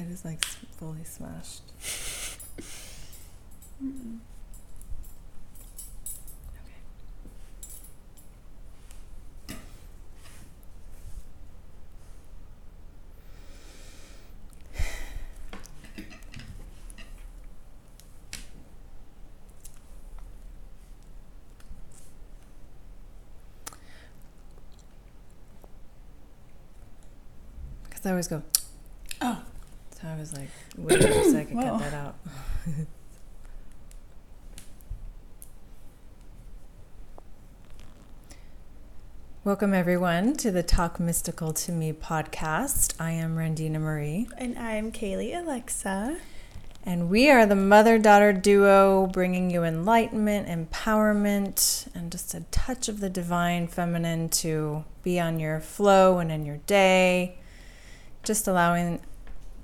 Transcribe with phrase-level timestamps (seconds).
[0.00, 1.62] head is like fully smashed.
[14.72, 14.76] Okay.
[27.84, 28.42] Because I always go,
[30.20, 31.62] was like, wait a second, Whoa.
[31.62, 32.16] cut that out.
[39.44, 42.94] Welcome, everyone, to the Talk Mystical to Me podcast.
[43.00, 46.18] I am Randina Marie, and I'm Kaylee Alexa.
[46.84, 52.88] and we are the mother daughter duo bringing you enlightenment, empowerment, and just a touch
[52.88, 57.38] of the divine feminine to be on your flow and in your day.
[58.22, 59.00] Just allowing,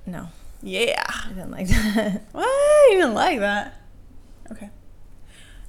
[0.06, 0.28] no,
[0.62, 1.04] Yeah.
[1.08, 2.22] I didn't like that.
[2.32, 2.92] What?
[2.92, 3.80] You didn't like that?
[4.50, 4.70] Okay.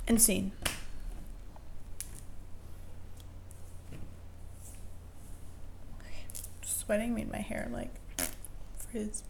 [0.07, 0.51] And scene.
[6.63, 7.93] Sweating made my hair like
[8.91, 9.23] frizz.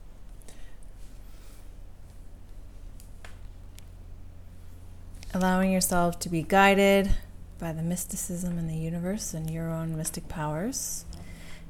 [5.37, 7.11] allowing yourself to be guided
[7.59, 11.05] by the mysticism in the universe and your own mystic powers.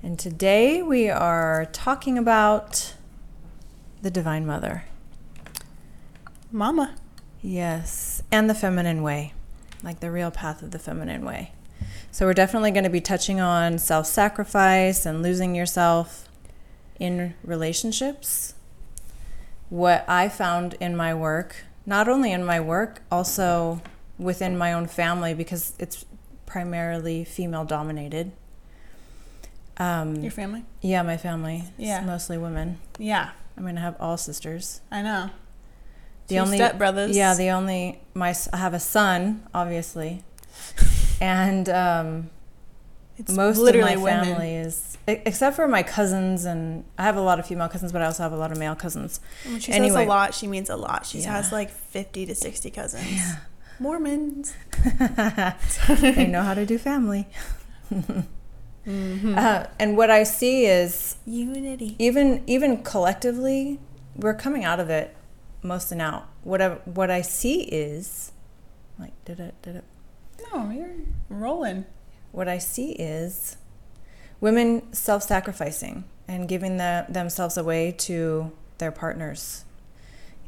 [0.02, 2.94] And today we are talking about
[4.08, 4.86] the Divine Mother.
[6.50, 6.96] Mama.
[7.42, 9.34] Yes, and the feminine way,
[9.84, 11.52] like the real path of the feminine way.
[12.10, 16.30] So we're definitely going to be touching on self sacrifice and losing yourself
[17.02, 18.54] in relationships.
[19.68, 23.82] What I found in my work, not only in my work, also
[24.18, 26.06] within my own family, because it's
[26.46, 28.32] primarily female dominated.
[29.76, 30.64] Um, Your family?
[30.82, 31.66] yeah, my family.
[31.78, 31.98] Yeah.
[31.98, 32.78] It's mostly women.
[32.98, 33.32] Yeah.
[33.58, 34.82] I'm going to have all sisters.
[34.92, 35.30] I know.
[36.28, 37.14] The Two only stepbrothers.
[37.14, 40.24] Yeah, the only my I have a son, obviously,
[41.22, 42.30] and um,
[43.18, 44.26] it's most literally of my women.
[44.26, 48.02] family is except for my cousins, and I have a lot of female cousins, but
[48.02, 49.22] I also have a lot of male cousins.
[49.46, 49.96] When she Anyway.
[49.96, 51.06] says a lot, she means a lot.
[51.06, 51.32] She Yeah.
[51.32, 53.22] has like 50 to 60 cousins.
[53.80, 54.54] Mormons.
[56.02, 57.28] they know how to do family.
[58.88, 59.38] Mm-hmm.
[59.38, 61.96] Uh, and what I see is Unity.
[62.00, 63.80] even even collectively,
[64.16, 65.16] we're coming out of it
[65.62, 66.28] mostly now.
[66.44, 68.32] What I, what I see is
[68.98, 69.84] like did it did it
[70.54, 70.96] No, you're
[71.30, 71.86] rolling.
[72.32, 73.58] what I see is
[74.40, 79.66] women self sacrificing and giving the, themselves away to their partners.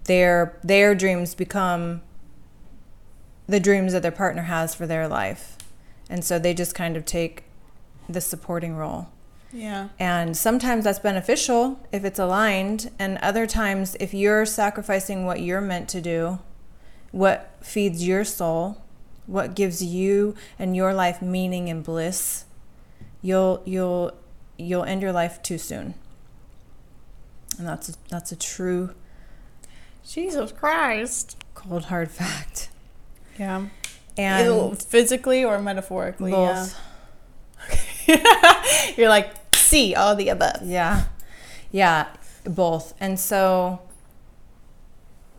[0.05, 2.01] Their, their dreams become
[3.47, 5.57] the dreams that their partner has for their life.
[6.09, 7.43] And so they just kind of take
[8.09, 9.07] the supporting role.
[9.51, 9.89] Yeah.
[9.97, 15.61] And sometimes that's beneficial if it's aligned, and other times, if you're sacrificing what you're
[15.61, 16.39] meant to do,
[17.11, 18.83] what feeds your soul,
[19.25, 22.45] what gives you and your life meaning and bliss,
[23.21, 24.11] you'll you'll
[24.57, 25.95] you'll end your life too soon.
[27.57, 28.93] And that's a, that's a true
[30.07, 31.37] Jesus Christ.
[31.55, 32.69] cold hard fact.
[33.37, 33.67] Yeah.
[34.17, 36.31] And physically or metaphorically?
[36.31, 36.88] both, Yeah.
[38.97, 40.61] You're like, see all the above.
[40.63, 41.05] Yeah.
[41.71, 42.07] Yeah,
[42.45, 42.93] both.
[42.99, 43.81] And so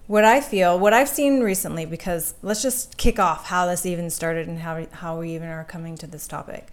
[0.07, 4.11] what I feel, what I've seen recently because let's just kick off how this even
[4.11, 6.69] started and how how we even are coming to this topic.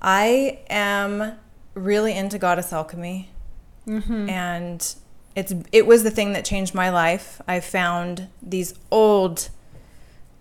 [0.00, 1.32] I am
[1.74, 3.30] really into goddess alchemy
[3.86, 4.28] Mm-hmm.
[4.28, 4.94] and
[5.34, 7.40] it's it was the thing that changed my life.
[7.48, 9.48] I found these old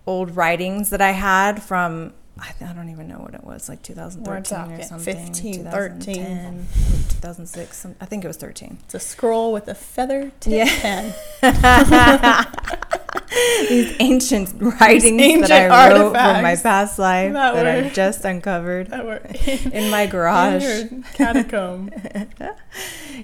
[0.05, 3.81] old writings that I had from I, I don't even know what it was like
[3.83, 6.15] 2013 or something 15, 13.
[6.15, 6.65] 2010,
[7.09, 10.79] 2006 some, I think it was 13 It's a scroll with a feather tip Yeah.
[10.81, 11.13] pen.
[13.69, 18.23] these ancient writings ancient that I wrote from my past life that that, I just
[18.25, 19.21] uncovered were
[19.71, 20.63] in my garage.
[20.63, 21.91] in your catacomb.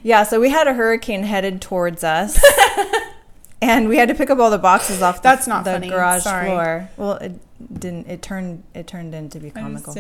[0.02, 2.44] Yeah, so we had a hurricane headed towards us.
[3.62, 5.90] and we had to pick up all the boxes off the, That's not the funny.
[5.90, 6.48] garage Sorry.
[6.48, 6.90] floor.
[6.98, 7.34] Well, it
[7.72, 9.94] didn't it turned it turned into be comical.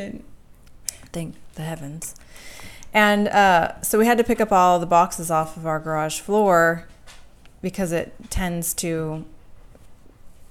[1.12, 2.15] Thank the heavens.
[2.94, 6.19] And uh, so we had to pick up all the boxes off of our garage
[6.19, 6.88] floor
[7.62, 9.25] because it tends to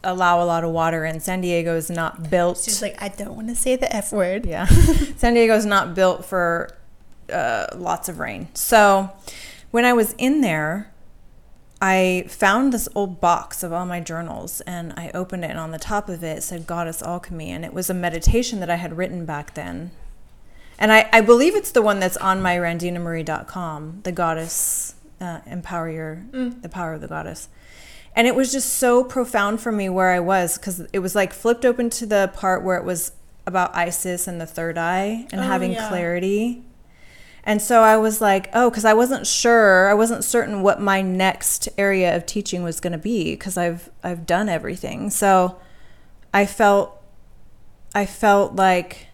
[0.05, 1.21] allow a lot of water in.
[1.21, 2.59] San Diego is not built.
[2.59, 4.47] She's like, I don't want to say the F word.
[4.47, 4.67] Yeah.
[5.17, 6.77] San Diego is not built for
[7.33, 8.49] uh, lots of rain.
[8.55, 9.11] So
[9.71, 10.92] when I was in there,
[11.85, 15.73] I found this old box of all my journals and I opened it, and on
[15.73, 17.51] the top of it, said Goddess Alchemy.
[17.51, 19.91] And it was a meditation that I had written back then.
[20.79, 25.91] And I, I believe it's the one that's on my randinamarie.com, the goddess uh, empower
[25.91, 26.63] your Mm.
[26.63, 27.49] the power of the goddess.
[28.15, 31.33] And it was just so profound for me where I was because it was like
[31.33, 33.13] flipped open to the part where it was
[33.47, 35.89] about Isis and the third eye and Oh, having yeah.
[35.89, 36.63] clarity.
[37.45, 41.03] And so I was like, oh, because I wasn't sure, I wasn't certain what my
[41.03, 45.11] next area of teaching was going to be because I've I've done everything.
[45.11, 45.59] So
[46.33, 47.03] I felt
[47.95, 49.09] I felt like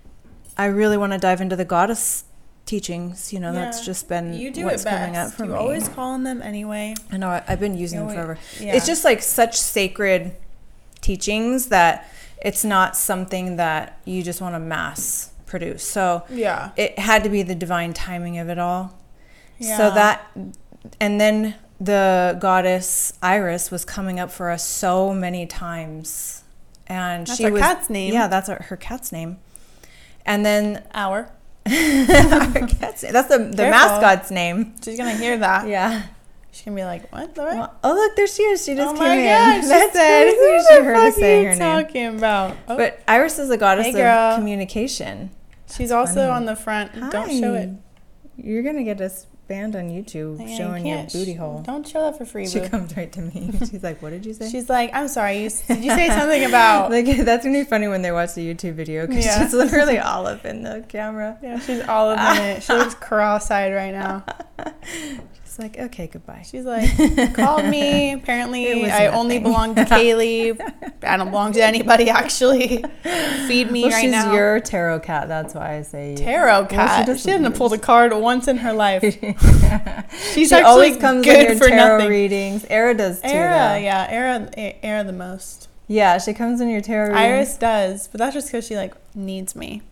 [0.58, 2.25] I really want to dive into the goddess
[2.66, 3.32] teachings.
[3.32, 4.96] You know, that's just been You do what's it best.
[4.98, 5.56] coming up for you me.
[5.56, 6.94] always call on them anyway.
[7.10, 8.66] I know I, I've been using You them always- forever.
[8.66, 8.76] yeah.
[8.76, 10.36] It's just like such sacred
[11.00, 12.10] teachings that
[12.44, 15.82] it's not something that you just want to mass produce.
[15.82, 16.70] So Yeah.
[16.76, 18.94] it had to be the divine timing of it all.
[19.58, 19.76] Yeah.
[19.76, 20.26] So that,
[21.00, 26.42] and then the goddess Iris was coming up for us so many times,
[26.86, 28.12] and That's she our was cat's name.
[28.12, 29.38] Yeah, that's our, her cat's name.
[30.26, 31.30] And then Hour.
[31.66, 31.72] our
[32.66, 33.70] cat's that's the the Careful.
[33.70, 34.74] mascot's name.
[34.82, 35.66] She's gonna hear that.
[35.68, 36.02] Yeah.
[36.50, 37.36] She's gonna be like, "What?
[37.36, 37.54] Laura?
[37.54, 38.64] Well, oh look, there she is.
[38.64, 39.26] She just oh came in.
[39.26, 40.24] gosh!" She That's said.
[40.28, 41.84] "Who She the heard us fuck say are you her name.
[41.84, 45.30] talking about?" Oh, But Iris is a goddess Hey, of communication.
[45.76, 46.31] She's also funny.
[46.31, 46.93] on the front.
[47.11, 47.70] Don't show it.
[48.37, 51.62] You're gonna get us banned on YouTube Yeah, you showing your booty hole.
[51.62, 52.47] Don't show that for free.
[52.47, 52.69] She boo.
[52.69, 53.50] comes right to me.
[53.59, 55.43] She's like, "What did you say?" She's like, "I'm sorry.
[55.43, 58.55] You, did you say something about?" like that's gonna be funny when they watch the
[58.55, 59.43] YouTube video because Yeah.
[59.43, 61.38] she's literally all up in the camera.
[61.43, 62.62] yeah, she's all up in it.
[62.62, 64.25] She looks cross-eyed right now.
[65.58, 68.12] She's like, "Okay, goodbye." She's like, called me.
[68.12, 70.56] Apparently, I only belong to Kaylee.
[71.02, 72.08] I don't belong to anybody.
[72.10, 72.84] Actually,
[73.49, 74.32] feed me well, right she's now.
[74.32, 75.26] your tarot cat.
[75.26, 77.06] That's why I say tarot cat.
[77.06, 79.02] does she, didn't some pull the card once in her life.
[80.32, 82.08] She's she actually always comes good in your for tarot nothing.
[82.08, 82.64] readings.
[82.70, 83.26] Era does too.
[83.28, 83.76] Era, though.
[83.78, 84.49] yeah, Era,
[84.84, 85.69] Era the most.
[85.88, 87.20] Yeah, she comes in your tarot readings.
[87.20, 89.82] Iris does, but that's just because she like needs me.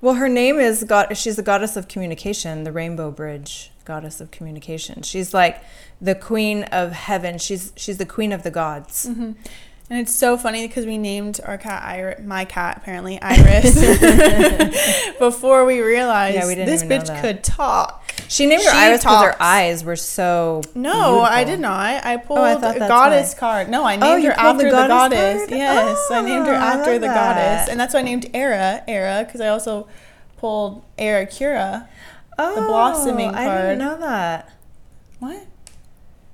[0.00, 1.16] Well, her name is God.
[1.16, 5.02] She's the goddess of communication, the Rainbow Bridge goddess of communication.
[5.02, 5.62] She's like
[6.00, 7.38] the queen of heaven.
[7.38, 9.06] She's she's the queen of the gods.
[9.06, 9.32] hmm
[9.90, 13.74] And it's so funny because we named our cat Iris, my cat apparently Iris,
[15.18, 17.99] before we realized Yeah, we this bitch could talk.
[18.30, 20.62] She named her She Iris because her eyes were so.
[20.76, 22.04] No, I did not.
[22.06, 23.38] I pulled Oh, I thought a goddess why.
[23.40, 23.68] card.
[23.68, 24.88] No, I Oh, named you her pulled the after the goddess
[25.18, 25.38] goddess.
[25.48, 25.50] card?
[25.50, 27.14] Yes, I named her Oh, after the that.
[27.36, 29.88] goddess, and that's why I named Era Era because I also
[30.36, 31.88] pulled Era Cura.
[32.38, 33.48] Oh, blossoming card.
[33.48, 34.48] I didn't know that.
[35.18, 35.44] What?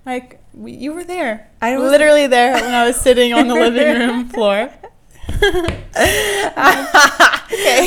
[0.05, 1.49] Like we, you were there.
[1.63, 4.71] I was literally there when I was sitting on the living room floor.
[5.43, 5.83] Okay.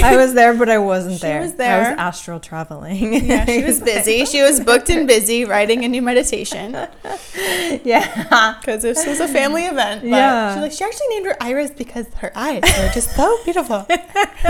[0.03, 1.41] I was there, but I wasn't She there.
[1.41, 3.25] was I was astral traveling.
[3.25, 4.25] yeah, she was busy.
[4.25, 6.73] She was oh, booked and busy writing a new meditation
[7.83, 8.57] yeah.
[8.59, 10.01] because this was a family event.
[10.01, 10.55] But Yeah.
[10.55, 13.85] she like she actually named her Iris because her eyes are just so beautiful,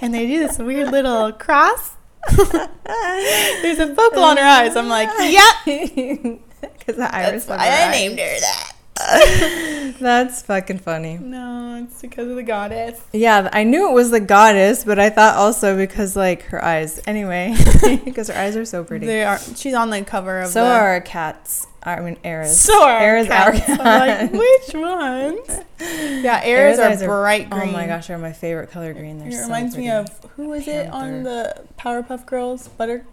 [0.00, 1.92] and they do this weird little cross.
[2.28, 4.76] There's a focal on her eyes.
[4.76, 7.44] I'm like, yep, Because the iris.
[7.44, 7.90] that's why I eyes.
[7.92, 8.72] named her that.
[10.00, 11.18] That's fucking funny.
[11.18, 13.00] No, it's because of the goddess.
[13.12, 17.00] Yeah, I knew it was the goddess, but I thought also because like her eyes.
[17.06, 17.54] Anyway,
[18.04, 19.06] because her eyes are so pretty.
[19.06, 19.38] They are.
[19.38, 20.70] She's on the cover of so the.
[20.70, 21.66] are our cats.
[21.82, 22.58] I mean, Era's.
[22.58, 23.78] So are Era's our cats.
[23.80, 25.60] I'm like, which ones?
[26.24, 27.68] Yeah, Era's are are- bright green.
[27.68, 29.18] Oh my gosh, they're my favorite color green.
[29.18, 32.68] They're It so reminds me of who was it on the Powerpuff Girls?
[32.68, 33.04] Butter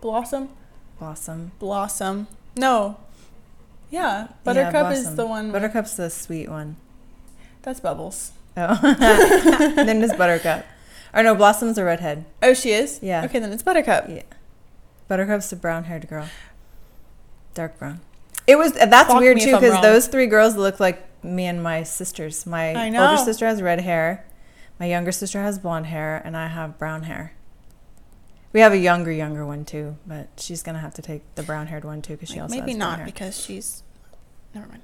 [0.00, 0.48] Blossom?
[0.98, 1.52] Blossom.
[1.58, 2.28] Blossom.
[2.56, 2.96] No.
[3.90, 5.16] Yeah, Buttercup is Blossom.
[5.16, 5.52] the one.
[5.52, 6.76] Buttercup's the sweet one.
[7.62, 8.32] That's Bubbles.
[8.56, 8.78] Oh,
[9.76, 10.64] then it's Buttercup.
[11.12, 12.24] Or no, Blossom's a redhead.
[12.42, 13.00] Oh, she is.
[13.02, 13.24] Yeah.
[13.24, 14.06] Okay, then it's Buttercup.
[14.08, 14.22] Yeah.
[15.08, 16.28] Buttercup's the brown-haired girl.
[17.54, 18.00] Dark brown.
[18.46, 19.82] It was uh, that's Clock weird me if too I'm because wrong.
[19.82, 22.46] those three girls look like me and my sisters.
[22.46, 24.26] My I older sister has red hair.
[24.80, 27.32] My younger sister has blonde hair, and I have brown hair.
[28.54, 31.84] We have a younger, younger one too, but she's gonna have to take the brown-haired
[31.84, 32.98] one too because she Like, also maybe has brown hair.
[32.98, 33.82] Maybe not because she's.
[34.54, 34.82] Never mind.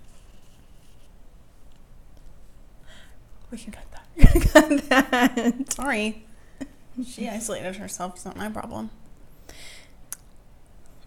[3.50, 4.52] We can cut that.
[4.52, 5.72] cut that.
[5.72, 6.24] Sorry.
[7.06, 8.16] She isolated herself.
[8.16, 8.90] It's not my problem.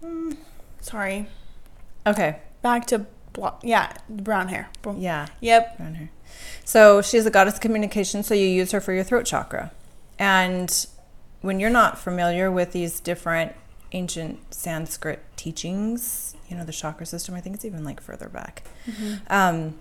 [0.02, 0.32] Hmm.
[0.82, 1.28] Sorry.
[2.08, 4.70] okay, Back to blo- yeah, brown hair.
[4.82, 5.78] Bro- yeah, Yep.
[5.78, 6.10] brown hair.
[6.66, 8.24] So she's a goddess of communication.
[8.24, 9.72] So you use her for your throat chakra,
[10.20, 10.86] and
[11.44, 13.54] when you're not familiar with these different
[13.92, 17.36] ancient Sanskrit teachings, you know the chakra system.
[17.36, 18.64] I think it's even like further back.
[19.30, 19.76] Um,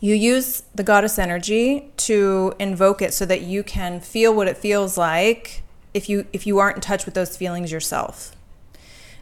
[0.00, 4.56] you use the goddess energy to invoke it so that you can feel what it
[4.56, 5.62] feels like
[5.94, 8.34] if you if you aren't in touch with those feelings yourself.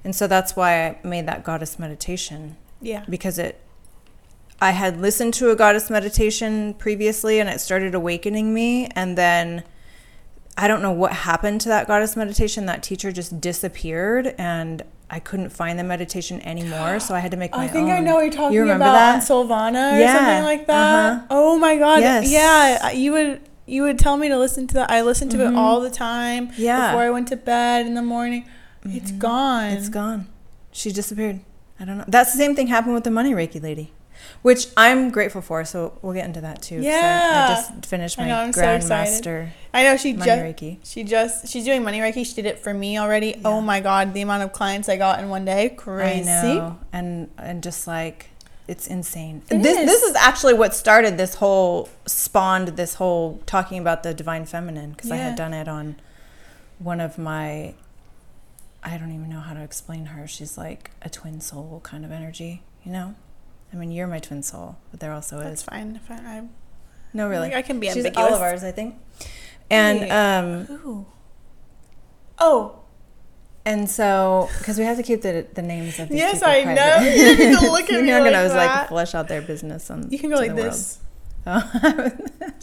[0.05, 3.05] And so that's why I made that goddess meditation Yeah.
[3.09, 3.61] because it
[4.61, 9.65] I had listened to a goddess meditation previously and it started awakening me and then
[10.59, 15.21] I don't know what happened to that goddess meditation that teacher just disappeared and I
[15.21, 17.93] couldn't find the meditation anymore, so I had to make my I think own.
[17.93, 19.15] I know what you're talking You remember about that?
[19.17, 21.13] on Solvana or Yeah, something like that.
[21.13, 21.27] uh-huh.
[21.31, 22.01] Oh my god.
[22.01, 22.31] Yes.
[22.31, 24.91] Yeah, you would you would tell me to listen to that.
[24.91, 25.51] I listened to Mhm.
[25.53, 26.89] it all the time Yeah.
[26.93, 28.45] before I went to bed in the morning.
[28.85, 29.19] It's Mhm.
[29.19, 29.65] gone.
[29.73, 30.27] It's gone.
[30.71, 31.41] She disappeared.
[31.81, 32.05] I don't know.
[32.07, 33.93] That's the same thing happened with the money Reiki lady,
[34.43, 35.65] which I'm grateful for.
[35.65, 36.77] So we'll get into that too.
[36.77, 40.79] 'cause I- I, just finished my know, so grandmaster I know she money just Reiki.
[40.85, 42.25] she just she's doing money reiki.
[42.27, 43.29] She did it for me already.
[43.39, 43.49] Yeah.
[43.49, 46.31] Oh my god, the amount of clients I got in one day, crazy.
[46.31, 48.31] I know, and and just like
[48.69, 49.43] it's insane.
[49.51, 49.87] It this is.
[49.87, 54.91] this is actually what started this whole spawned this whole talking about the divine feminine
[54.91, 55.97] because I had done it on
[56.79, 57.75] one of my.
[58.83, 60.27] I don't even know how to explain her.
[60.29, 63.15] She's like a twin soul kind of energy, you know.
[63.73, 65.97] I mean, you're my twin soul, but there also That's is fine.
[66.03, 66.43] If I, I,
[67.13, 67.55] no really.
[67.55, 68.27] I can be She's ambiguous.
[68.29, 68.95] all of ours, I think.
[69.71, 71.07] And um, Ooh.
[72.39, 72.81] Oh,
[73.65, 76.63] and so because we have to keep the the names of these Yes, people I
[76.63, 76.81] private.
[76.81, 77.11] know.
[77.11, 78.81] You need to look at You're not like gonna that.
[78.81, 80.09] like flesh out their business on.
[80.11, 81.01] you can go like this.
[81.47, 82.11] Oh.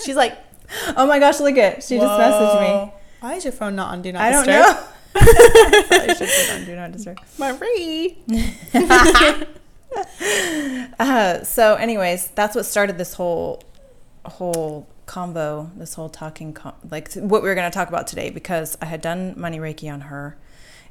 [0.05, 0.37] She's like,
[0.97, 1.39] oh my gosh!
[1.39, 2.93] Look at She just messaged me.
[3.19, 4.83] Why is your phone not on Do Not I don't know.
[5.15, 7.19] I should put on do not disturb.
[7.37, 8.17] Marie.
[10.99, 13.61] Uh, so, anyways, that's what started this whole
[14.25, 18.29] whole combo, this whole talking, com- like what we were going to talk about today,
[18.29, 20.37] because I had done money reiki on her,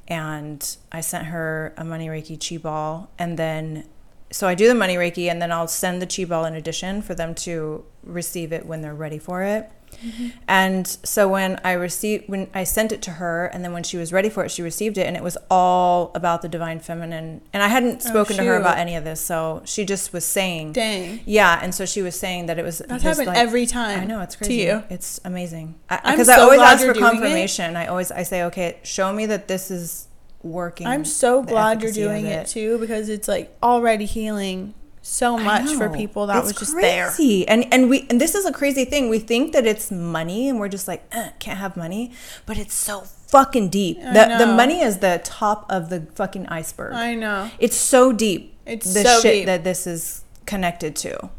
[0.08, 3.84] and I sent her a money reiki chi ball, and then
[4.30, 7.02] so I do the money reiki, and then I'll send the chi ball in addition
[7.02, 9.70] for them to receive it when they're ready for it.
[10.04, 10.28] Mm-hmm.
[10.48, 13.96] And so when I received when I sent it to her and then when she
[13.96, 17.40] was ready for it she received it and it was all about the divine feminine
[17.52, 20.24] and I hadn't Oh, spoken to her about any of this so she just was
[20.24, 21.20] saying Dang.
[21.26, 24.00] yeah and so she was saying that it was That's happened like- every time.
[24.00, 24.56] I know it's crazy.
[24.58, 24.82] to you.
[24.90, 27.10] it's amazing because I, so always ask for doing it.
[27.10, 30.08] confirmation I always I say okay show me that this is
[30.42, 32.40] working I'm so glad you're doing it.
[32.40, 32.46] it.
[32.48, 37.12] too because it's like already healing so much for people that It's was just there.
[37.48, 39.08] And and we and this is a crazy thing.
[39.08, 42.12] We think that it's money, and we're just like eh, can't have money,
[42.46, 43.98] but it's so fucking deep.
[43.98, 46.94] I The the money is the top of the fucking iceberg.
[46.94, 47.50] I know.
[47.58, 48.56] it's so deep.
[48.64, 49.46] It's the so shit deep.
[49.46, 51.30] that this is connected to,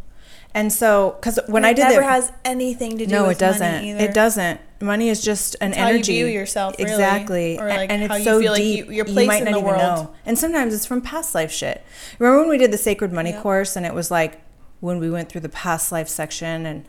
[0.53, 3.27] and so because when it I did never it, never has anything to do no,
[3.27, 3.85] with it doesn't.
[3.85, 4.59] It doesn't.
[4.83, 6.91] Money is just an It's how you view yourself, really.
[6.91, 8.85] exactly, Or, like, and it's how you so feel like deep.
[8.87, 9.79] you- your place might in not the even world.
[9.81, 10.13] know.
[10.25, 11.81] And sometimes it's from past life shit.
[12.19, 14.41] Remember when we did the sacred money course, and it was like
[14.81, 16.85] when we went through the past life section, and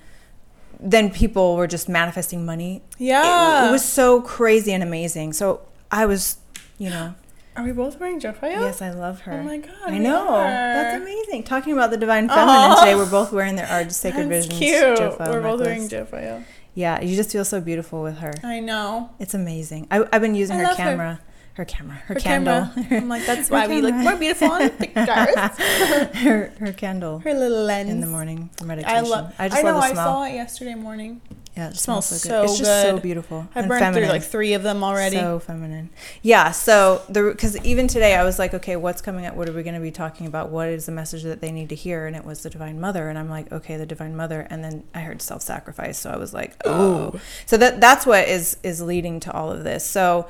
[0.81, 2.83] then people were just manifesting money.
[2.99, 3.69] Yeah.
[3.69, 5.33] it, was so crazy and amazing.
[5.33, 5.61] So
[5.91, 6.39] I was,
[6.79, 7.15] you know,
[7.57, 8.59] Are we both wearing Jafaya?
[8.61, 9.35] yes, I love her.
[9.35, 9.73] Oh my god.
[9.87, 10.27] I know.
[10.33, 11.45] That's amazing.
[11.45, 12.81] Talking about the divine feminine Aw.
[12.81, 14.59] today, we're both wearing their our sacred That's visions.
[14.59, 14.99] cute.
[14.99, 16.43] Jofo We're both wearing necklace.
[16.75, 18.33] Yeah, you just feel so beautiful with her.
[18.43, 19.11] I know.
[19.21, 19.87] It's amazing.
[19.91, 20.83] I, I've been using I her love her.
[20.83, 21.21] camera,
[21.55, 22.97] her, camera, her, Her candle, camera.
[22.99, 25.07] I'm like, that's Her why we look more beautiful on the pictures.
[26.23, 27.91] her, her candle Her little lens.
[27.91, 28.97] in the morning for meditation.
[28.97, 29.33] I love.
[29.39, 29.73] I, just know.
[29.75, 31.21] love the I saw it yesterday morning.
[31.57, 32.51] Yeah, it smells smells so so good.
[32.51, 33.49] It's just so beautiful.
[33.55, 34.09] I and burned feminine.
[34.09, 35.17] through like three of them already.
[35.17, 35.91] So feminine.
[36.21, 36.51] Yeah.
[36.51, 39.37] So the because even today I was like, okay, what's coming up?
[39.37, 40.51] What are we going to be talking about?
[40.51, 42.07] What is the message that they need to hear?
[42.07, 43.09] And it was the Divine Mother.
[43.09, 44.49] And I'm like, okay, the Divine Mother.
[44.51, 45.97] And then I heard self-sacrifice.
[45.97, 47.21] So I was like, oh.
[47.47, 49.87] So that that's what is is leading to all of this.
[49.87, 50.27] So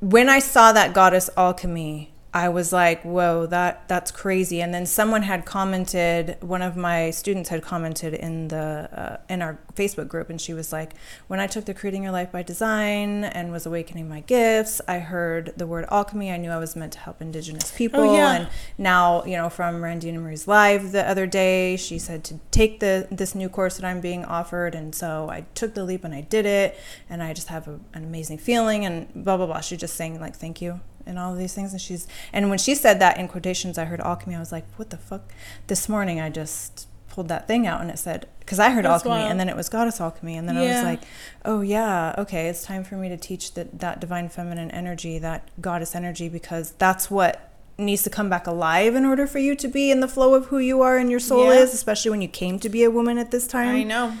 [0.00, 4.60] when I saw that goddess alchemy, I was like, whoa, that that's crazy.
[4.60, 9.40] And then someone had commented, one of my students had commented in the uh, in
[9.40, 10.92] our Facebook group, and she was like,
[11.28, 14.98] when I took the creating your life by design and was awakening my gifts, I
[14.98, 16.30] heard the word alchemy.
[16.30, 18.00] I knew I was meant to help Indigenous people.
[18.00, 18.32] Oh, yeah.
[18.32, 22.80] And now, you know, from Randina Marie's live the other day, she said to take
[22.80, 26.14] the this new course that I'm being offered, and so I took the leap and
[26.14, 26.78] I did it,
[27.08, 29.60] and I just have a, an amazing feeling, and blah blah blah.
[29.60, 32.58] She's just saying like thank you and all of these things, and she's and when
[32.58, 34.34] she said that in quotations, I heard alchemy.
[34.34, 35.32] I was like, what the fuck?
[35.68, 39.04] This morning, I just pulled that thing out and it said because I heard That's
[39.06, 39.30] alchemy wild.
[39.30, 41.00] and then it was goddess alchemy and then I was like
[41.46, 45.48] oh yeah okay it's time for me to teach that that divine feminine energy that
[45.62, 49.66] goddess energy because that's what needs to come back alive in order for you to
[49.66, 51.60] be in the flow of who you are and your soul Yeah.
[51.60, 54.12] is especially when you came to be a woman at this time I know.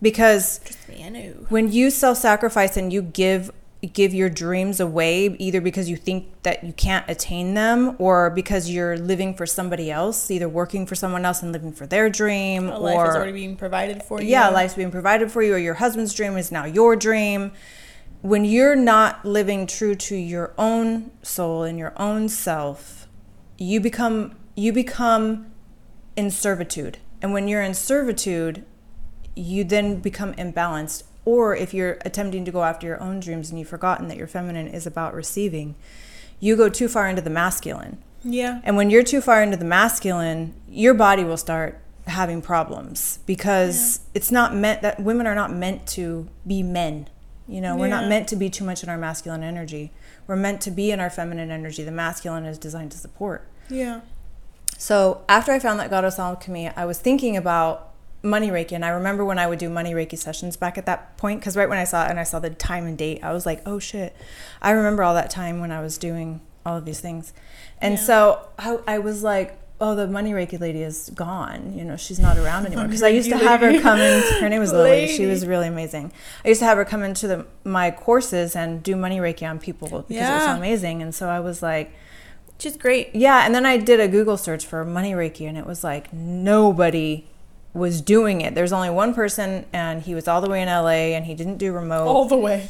[0.00, 3.50] because me, I when you self-sacrifice and you give
[3.86, 8.70] give your dreams away either because you think that you can't attain them or because
[8.70, 12.68] you're living for somebody else either working for someone else and living for their dream
[12.68, 14.28] A or life is already being provided for you.
[14.28, 17.52] yeah, life's being provided for you, or your husband's dream is now your dream.
[18.22, 23.06] When you're not living true to your own soul and your own self,
[23.58, 25.52] you become you become
[26.16, 26.98] in servitude.
[27.20, 28.64] And when you're in servitude,
[29.34, 31.02] you then become imbalanced.
[31.24, 34.26] Or if you're attempting to go after your own dreams and you've forgotten that your
[34.26, 35.74] feminine is about receiving,
[36.40, 37.98] you go too far into the masculine.
[38.22, 38.60] Yeah.
[38.64, 44.00] And when you're too far into the masculine, your body will start having problems because
[44.14, 47.08] it's not meant that women are not meant to be men.
[47.46, 49.92] You know, we're not meant to be too much in our masculine energy.
[50.26, 51.84] We're meant to be in our feminine energy.
[51.84, 53.46] The masculine is designed to support.
[53.68, 54.00] Yeah.
[54.78, 57.93] So after I found that goddess alchemy, I was thinking about
[58.24, 61.16] money reiki, and I remember when I would do money reiki sessions back at that
[61.16, 63.32] point, because right when I saw it and I saw the time and date, I
[63.32, 64.16] was like, oh shit,
[64.62, 67.32] I remember all that time when I was doing all of these things,
[67.80, 68.00] and Yeah.
[68.00, 69.60] so I, I was like.
[69.80, 71.76] Oh, the money reiki lady is gone.
[71.76, 72.84] You know, she's not around anymore.
[72.86, 74.22] Because I used to have her come in.
[74.40, 75.08] Her name was Lily.
[75.08, 76.12] She was really amazing.
[76.44, 79.58] I used to have her come into the, my courses and do money reiki on
[79.58, 81.02] people because it was so amazing.
[81.02, 81.92] And so I was like,
[82.56, 83.16] Which is great.
[83.16, 86.12] yeah, and then I did a Google search for money Reiki, and it was like
[86.12, 87.26] nobody
[87.74, 88.54] was doing it.
[88.54, 91.58] There's only one person, and he was all the way in LA, and he didn't
[91.58, 92.06] do remote.
[92.06, 92.68] All the way.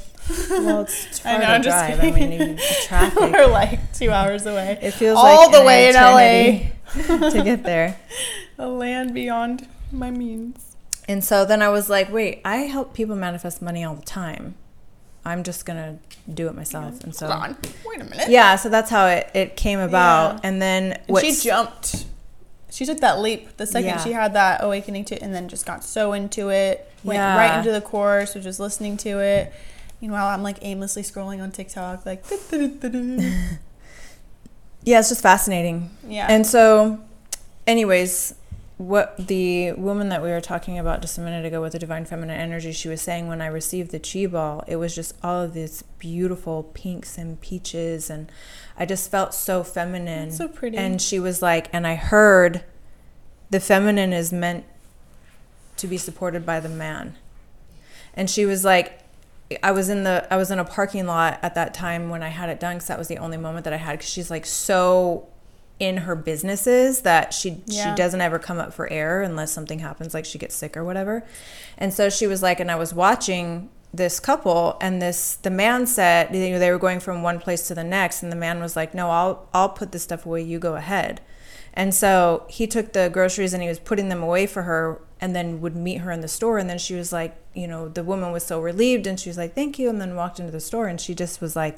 [0.50, 2.00] well, it's, it's I far know, to I'm just drive.
[2.00, 3.18] I mean, even traffic.
[3.32, 4.78] We're like two hours away.
[4.80, 7.98] It feels all like the way in LA to get there.
[8.58, 10.74] A land beyond my means.
[11.06, 14.54] And so then I was like, wait, I help people manifest money all the time.
[15.26, 15.98] I'm just gonna
[16.32, 17.02] do it myself.
[17.04, 17.56] And so Hold on.
[17.86, 18.28] Wait a minute.
[18.30, 20.34] yeah, so that's how it, it came about.
[20.34, 20.40] Yeah.
[20.44, 22.06] And then what she jumped.
[22.74, 24.02] She took that leap the second Yeah.
[24.02, 26.90] she had that awakening to, and then just got so into it.
[27.04, 27.36] Went Yeah.
[27.36, 29.52] right into the course, was just listening to it.
[30.00, 32.24] Meanwhile, I'm like aimlessly scrolling on TikTok, like.
[34.82, 35.90] yeah, it's just fascinating.
[36.06, 36.26] yeah.
[36.28, 36.98] And so,
[37.66, 38.34] anyways,
[38.76, 42.04] what the woman that we were talking about just a minute ago with the divine
[42.04, 45.42] feminine energy, she was saying when I received the chi ball, it was just all
[45.42, 48.30] of these beautiful pinks and peaches, and
[48.76, 50.30] I just felt so feminine.
[50.30, 50.76] That's so pretty.
[50.76, 52.64] And she was like, and I heard
[53.50, 54.64] the feminine is meant
[55.76, 57.14] to be supported by the man.
[58.14, 59.00] And she was like,
[59.62, 62.28] I was in the I was in a parking lot at that time when I
[62.28, 64.46] had it done because that was the only moment that I had because she's like
[64.46, 65.28] so
[65.80, 67.90] in her businesses that she Yeah.
[67.90, 70.84] she doesn't ever come up for air unless something happens like she gets sick or
[70.84, 71.24] whatever.
[71.76, 75.86] And so she was like and I was watching this couple and this the man
[75.86, 78.60] said you know, they were going from one place to the next and the man
[78.60, 81.20] was like no I'll I'll put this stuff away you go ahead.
[81.76, 85.34] And so he took the groceries and he was putting them away for her and
[85.34, 86.58] then would meet her in the store.
[86.58, 89.36] And then she was like, you know, the woman was so relieved and she was
[89.36, 89.88] like, thank you.
[89.88, 91.76] And then walked into the store and she just was like,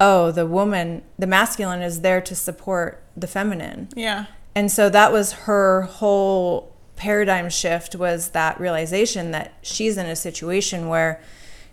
[0.00, 3.88] oh, the woman, the masculine is there to support the feminine.
[3.94, 4.26] yeah.
[4.56, 10.14] And so that was her whole paradigm shift was that realization that she's in a
[10.14, 11.20] situation where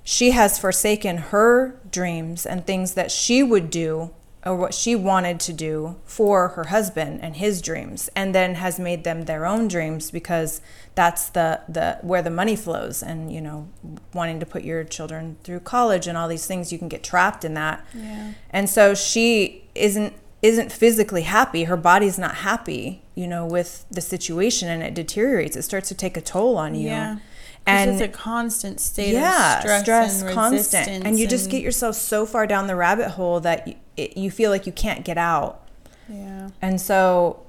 [0.03, 4.09] she has forsaken her dreams and things that she would do
[4.43, 8.79] or what she wanted to do for her husband and his dreams and then has
[8.79, 10.61] made them their own dreams because
[10.95, 13.67] that's the the where the money flows and you know
[14.13, 17.45] wanting to put your children through college and all these things you can get trapped
[17.45, 17.85] in that.
[17.93, 18.33] Yeah.
[18.49, 21.65] and so she isn't isn't physically happy.
[21.65, 25.55] Her body's not happy you know with the situation and it deteriorates.
[25.55, 26.87] It starts to take a toll on you.
[26.87, 27.17] Yeah.
[27.65, 31.05] and it's a constant state yeah of stress, and constant.
[31.05, 34.29] and you just get yourself so far down the rabbit hole that you, it, you
[34.29, 35.65] feel like you can't get out.
[36.09, 36.49] Yeah.
[36.61, 37.45] And so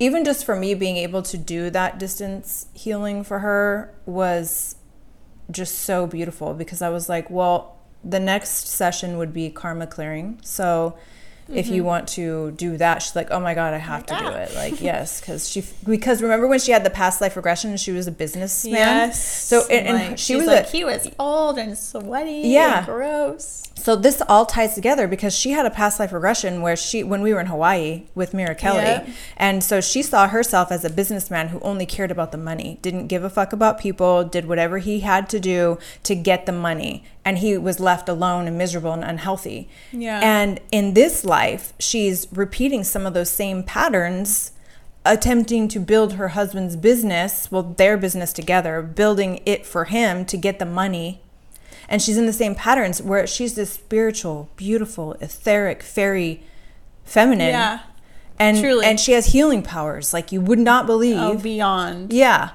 [0.00, 4.76] even just for me being able to do that distance healing for her was
[5.50, 10.40] just so beautiful because I was like, well, the next session would be karma clearing.
[10.42, 10.96] So
[11.52, 11.86] if you mm-hmm.
[11.86, 14.54] want to do that, she's like, oh my God, I have to do it.
[14.54, 15.20] Like, yes.
[15.20, 18.12] Cause she, because remember when she had the past life regression and she was a
[18.12, 18.74] businessman?
[18.74, 22.78] yes So, and, and like, she was like a, he was old and sweaty Yeah.
[22.78, 26.76] and gross So this all ties together because she had a past life regression where
[26.76, 30.84] she, when we were in Hawaii with Mira Kelley, and so she saw herself as
[30.84, 34.46] a businessman who only cared about the money, didn't give a fuck about people, did
[34.46, 38.56] whatever he had to do to get the money, and he was left alone and
[38.56, 39.68] miserable and unhealthy.
[39.92, 40.20] Yeah.
[40.22, 44.52] And in this life, she's repeating some of those same patterns
[45.04, 50.36] attempting to build her husband's business, well, their business together, building it for him to
[50.36, 51.20] get the money.
[51.88, 56.42] And she's in the same patterns where she's this spiritual, beautiful, etheric, fairy,
[57.04, 57.48] feminine.
[57.48, 57.80] yeah
[58.38, 58.86] And truly.
[58.86, 61.18] and she has healing powers like you would not believe.
[61.18, 62.50] oh beyond Yeah.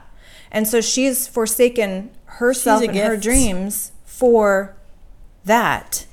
[0.51, 4.75] And so she's forsaken herself She's and her dreams for
[5.43, 6.05] that.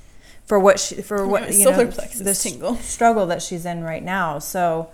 [0.45, 2.75] For what she for what you solar know the tingle.
[2.81, 4.39] struggle that she's in right now.
[4.39, 4.89] So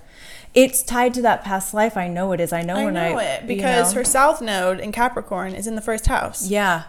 [0.54, 1.98] it's tied to that past life.
[1.98, 2.54] I know it is.
[2.54, 4.00] I know I when know I it you because know.
[4.00, 6.48] her south node in Capricorn is in the first house.
[6.48, 6.84] Yeah.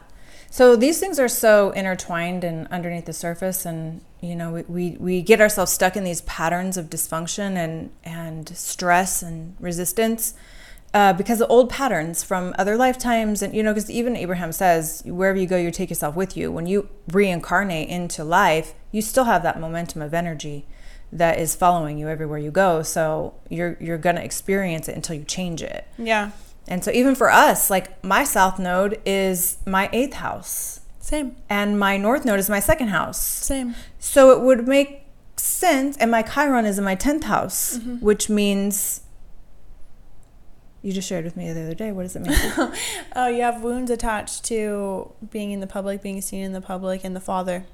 [0.50, 4.90] So these things are so intertwined and underneath the surface and you know we, we,
[5.00, 10.34] we get ourselves stuck in these patterns of dysfunction and, and stress and resistance
[10.92, 15.02] uh, because of old patterns from other lifetimes and you know because even abraham says
[15.06, 19.24] wherever you go you take yourself with you when you reincarnate into life you still
[19.24, 20.66] have that momentum of energy
[21.12, 22.82] that is following you everywhere you go.
[22.84, 25.84] So you're you're gonna experience it until you change it.
[25.98, 26.30] Yeah.
[26.68, 31.34] And so even for us, like my south node is my eighth house, Same.
[31.48, 33.20] and my north node is my second house.
[33.20, 33.74] Same.
[33.98, 35.02] So it would make
[35.36, 37.96] sense, and my Chiron is in my tenth house, Mm-hmm.
[38.04, 39.00] which means
[40.82, 41.92] you just shared with me the other day.
[41.92, 42.72] What does it mean?
[43.16, 47.04] Oh, you have wounds attached to being in the public, being seen in the public,
[47.04, 47.64] and the father.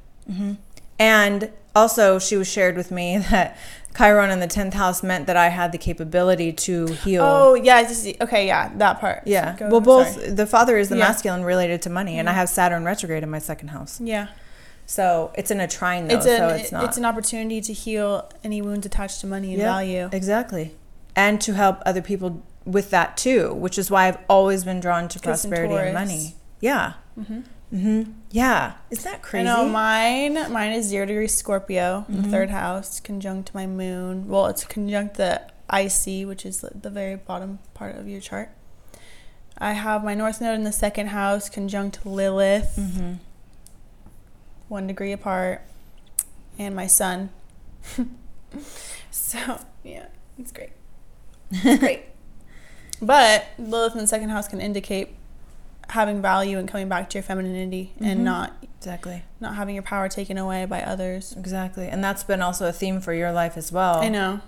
[0.99, 3.57] And also, she was shared with me that
[3.97, 7.23] Chiron in the 10th house meant that I had the capability to heal.
[7.23, 7.83] Oh, yeah.
[7.83, 9.23] Just, okay, yeah, that part.
[9.27, 9.57] yeah.
[9.59, 10.31] Go- well, both sorry.
[10.31, 11.03] the father is the Yeah.
[11.05, 11.09] Mm-hmm.
[11.13, 14.01] masculine related to money, and I have Saturn retrograde in my second house.
[14.01, 14.29] Yeah.
[14.87, 16.17] So it's in a trine, though.
[16.17, 16.85] It's, an, so it's not.
[16.85, 20.09] It's an opportunity to heal any wounds attached to money and Yeah, value.
[20.13, 20.75] Exactly.
[21.17, 25.09] And to help other people with that too, which is why I've always been drawn
[25.09, 26.35] to prosperity and money.
[26.61, 26.95] Yeah.
[27.19, 27.41] Mm-hmm.
[27.71, 28.75] hmm Yeah.
[28.91, 29.45] Isn't that I crazy?
[29.45, 30.35] know mine.
[30.53, 32.23] Mine is zero degree Scorpio, in Mm-hmm.
[32.25, 34.27] the third house, conjunct my moon.
[34.29, 35.41] Well, it's conjunct the
[35.73, 38.51] IC, which is the, very bottom part of your chart.
[39.59, 43.15] I have my North Node in the second house, conjunct Lilith, hmm
[44.69, 45.63] one degree apart,
[46.59, 47.31] and my Sun.
[49.11, 50.07] so yeah,
[50.39, 50.71] it's great.
[51.53, 52.03] It's great.
[53.01, 55.15] But Lilith in the second house can indicate
[55.91, 58.07] having value and coming back to your femininity Mhm.
[58.07, 59.23] and not Exactly.
[59.41, 61.33] not having your power taken away by others.
[61.37, 61.89] Exactly.
[61.89, 63.99] And that's been also a theme for your life as well.
[64.01, 64.41] I know.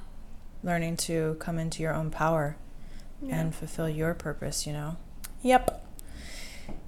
[0.64, 2.56] Learning to come into your own power
[3.22, 3.36] Yeah.
[3.38, 4.96] and fulfill your purpose, you know?
[5.42, 5.84] Yep.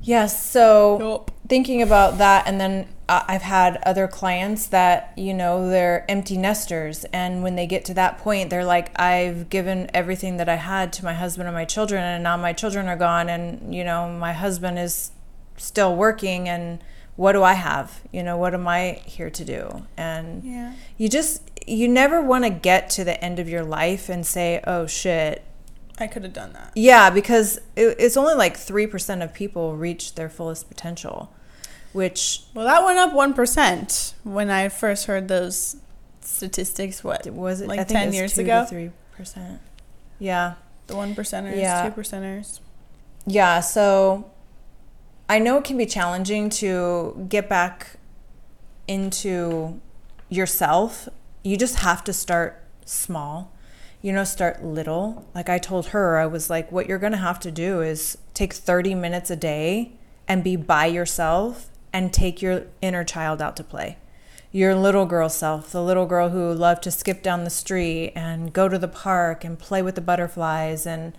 [0.03, 0.43] Yes.
[0.45, 1.31] So Yup.
[1.49, 6.37] thinking about that and then uh, i've had other clients that you know they're empty
[6.38, 10.55] nesters and when they get to that point they're like i've given everything that i
[10.55, 13.83] had to my husband and my children and now my children are gone and you
[13.83, 15.11] know my husband is
[15.57, 16.79] still working and
[17.16, 20.75] what do i have you know what am i here to do and Yeah.
[20.97, 24.61] you just you never want to get to the end of your life and say
[24.69, 25.43] oh shit
[26.00, 26.72] I could have done that.
[26.74, 31.32] yeah, because it, it's only like 3% of people reach their fullest potential,
[31.92, 35.76] which Well, that went up 1% when I first heard those
[36.22, 37.04] statistics.
[37.04, 37.26] What?
[37.26, 38.66] was it Like I think 10 it was years 2 ago?
[38.68, 39.58] to 3%.
[40.18, 40.54] Yeah.
[40.86, 41.88] The 1 percenters, Yeah.
[41.94, 42.60] 2 percenters.
[43.26, 44.30] Yeah, so
[45.28, 47.96] I know it can be challenging to get back
[48.88, 49.80] into
[50.28, 51.08] yourself.
[51.42, 53.52] You just have to start small.
[54.02, 55.26] You know, start little.
[55.34, 58.16] Like I told her, I was like, what you're going to have to do is
[58.32, 59.92] take 30 minutes a day
[60.26, 63.98] and be by yourself and take your inner child out to play.
[64.52, 68.52] Your little girl self, the little girl who loved to skip down the street and
[68.52, 71.12] go to the park and play with the butterflies and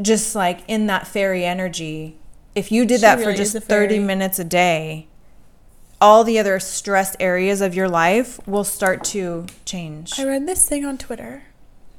[0.00, 2.16] just like in that fairy energy,
[2.54, 5.06] if you did She that really for just 30 minutes a day,
[6.00, 10.18] all the other stressed areas of your life will start to change.
[10.18, 11.44] I read this thing on Twitter.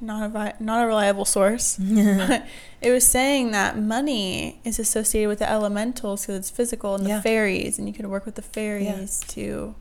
[0.04, 1.78] Not a vi- not a reliable source.
[1.82, 7.18] it was saying that money is associated with the elementals because it's physical and Yeah.
[7.18, 9.76] the fairies, and you can work with the fairies to.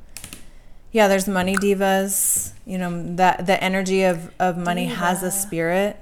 [0.92, 2.52] Yeah, there's money divas.
[2.66, 5.96] You know that the energy of of money has a spirit.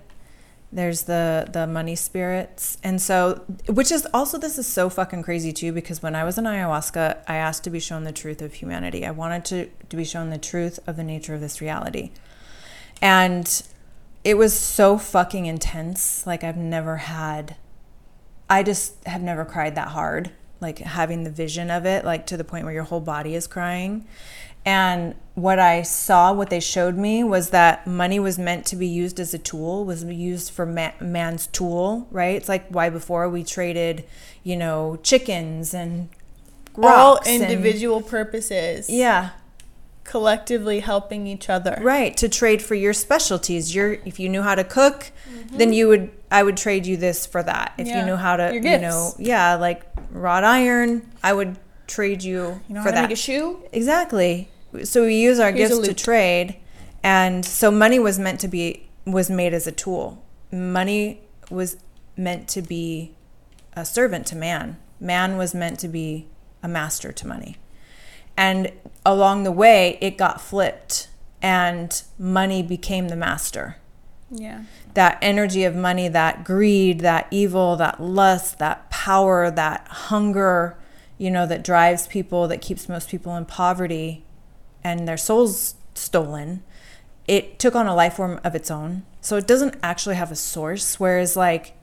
[0.72, 5.52] There's the the money spirits, and so which is also this is so fucking crazy
[5.52, 8.52] too because when I was in ayahuasca, I asked to be shown the truth of
[8.54, 9.04] humanity.
[9.06, 12.10] I wanted to to be shown the truth of the nature of this reality,
[13.02, 13.62] and
[14.24, 16.26] it was so fucking intense.
[16.26, 17.56] Like I've never had.
[18.48, 20.32] I just have never cried that hard.
[20.60, 23.46] Like having the vision of it, like to the point where your whole body is
[23.46, 24.06] crying.
[24.62, 28.86] And what I saw, what they showed me, was that money was meant to be
[28.86, 32.34] used as a tool, was used for ma- man's tool, right?
[32.36, 34.04] It's like why before we traded,
[34.42, 36.10] you know, chickens and
[36.76, 36.82] all
[37.14, 38.90] rocks and- individual purposes.
[38.90, 39.30] yeah,
[40.10, 41.78] Collectively helping each other.
[41.80, 42.16] right.
[42.16, 43.72] To trade for your specialties.
[43.74, 45.12] Your if you knew how to cook,
[45.52, 46.10] then you would.
[46.32, 47.74] I would trade you this for that.
[47.78, 47.94] If Mm-hmm.
[47.94, 48.00] Yeah.
[48.00, 50.90] you knew how to, you know, yeah, like wrought iron,
[51.22, 53.02] I would trade you, You know for that.
[53.02, 53.62] make a shoe?
[53.72, 54.48] Exactly.
[54.84, 56.56] So we use our Here's gifts to trade,
[57.04, 60.24] and so money was meant to be was made as a tool.
[60.52, 61.20] Money
[61.50, 61.76] was
[62.16, 63.14] meant to be
[63.74, 64.76] a servant to man.
[65.00, 66.26] Man was meant to be
[66.62, 67.56] a master to money.
[68.36, 68.72] And
[69.04, 71.08] along the way, it got flipped,
[71.42, 73.76] and money became the master
[74.30, 74.60] Yeah.
[74.94, 80.76] that energy of money, that greed, that evil, that lust, that power, that hunger,
[81.18, 84.24] you know, that drives people, that keeps most people in poverty
[84.82, 86.62] and their souls stolen,
[87.26, 89.02] it took on a life form of its own.
[89.20, 90.98] So it doesn't actually have a source.
[90.98, 91.74] Whereas, like,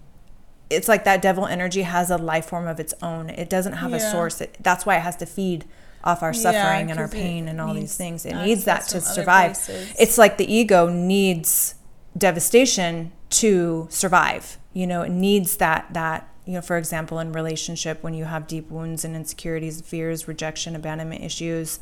[0.70, 3.30] it's like that devil energy has a life form of its own.
[3.30, 4.42] It doesn't have a source.
[4.42, 5.66] It, that's why it has to feed
[6.04, 8.26] off our Yeah, suffering and our pain and all these things.
[8.26, 9.58] It needs that to survive.
[10.00, 11.76] It's like the ego needs
[12.18, 14.58] devastation to survive.
[14.74, 18.48] You know, it needs that that you know, for example, in relationship when you have
[18.48, 21.80] deep wounds and insecurities, fears, rejection, abandonment issues,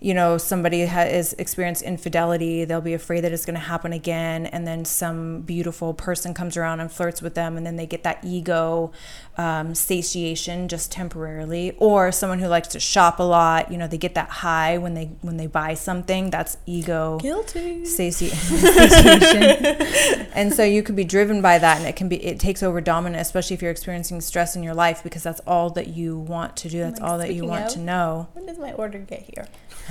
[0.00, 4.46] you know, somebody has experienced infidelity, they'll be afraid that it's going to happen again.
[4.46, 8.04] And then some beautiful person comes around and flirts with them, and then they get
[8.04, 8.92] that ego
[9.36, 11.72] um, satiation just temporarily.
[11.78, 14.94] Or someone who likes to shop a lot, you know, they get that high when
[14.94, 16.30] they when they buy something.
[16.30, 17.84] That's ego Guilty.
[17.84, 20.26] sati- satiation.
[20.34, 22.80] and so you could be driven by that, and it can be it takes over
[22.80, 26.56] dominant, especially if you're experiencing stress in your life, because that's all that you want
[26.58, 26.78] to do.
[26.80, 28.28] That's Like, all that you want to know.
[28.34, 29.46] When does my order get here?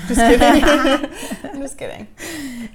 [0.07, 1.49] Just kidding.
[1.51, 2.07] I'm just kidding.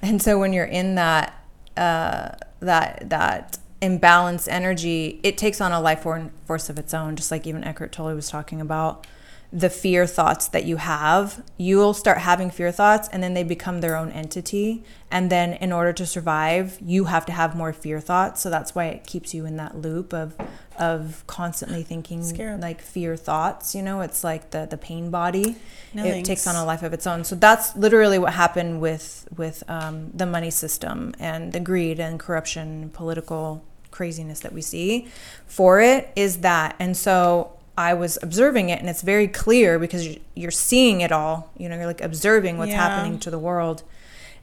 [0.01, 1.45] And so when you're in that
[1.77, 6.05] uh, that that imbalanced energy, it takes on a life
[6.45, 7.15] force of its own.
[7.15, 9.07] Just like even Eckhart Tolle was talking about
[9.53, 13.81] the fear thoughts that you have, you'll start having fear thoughts, and then they become
[13.81, 14.83] their own entity.
[15.11, 18.41] And then in order to survive, you have to have more fear thoughts.
[18.41, 20.35] So that's why it keeps you in that loop of
[20.79, 22.61] of constantly thinking Scared.
[22.61, 23.73] like fear thoughts.
[23.75, 25.55] You know, it's like the the pain body
[25.93, 27.23] No it takes on a life of its own.
[27.23, 32.19] So that's literally what happened with with um, the money system and the greed and
[32.19, 35.07] corruption, political craziness that we see.
[35.45, 40.05] For it is that, and so I was observing it, and it's very clear because
[40.07, 41.49] you- you're seeing it all.
[41.57, 42.87] You know, you're like observing what's Yeah.
[42.87, 43.83] happening to the world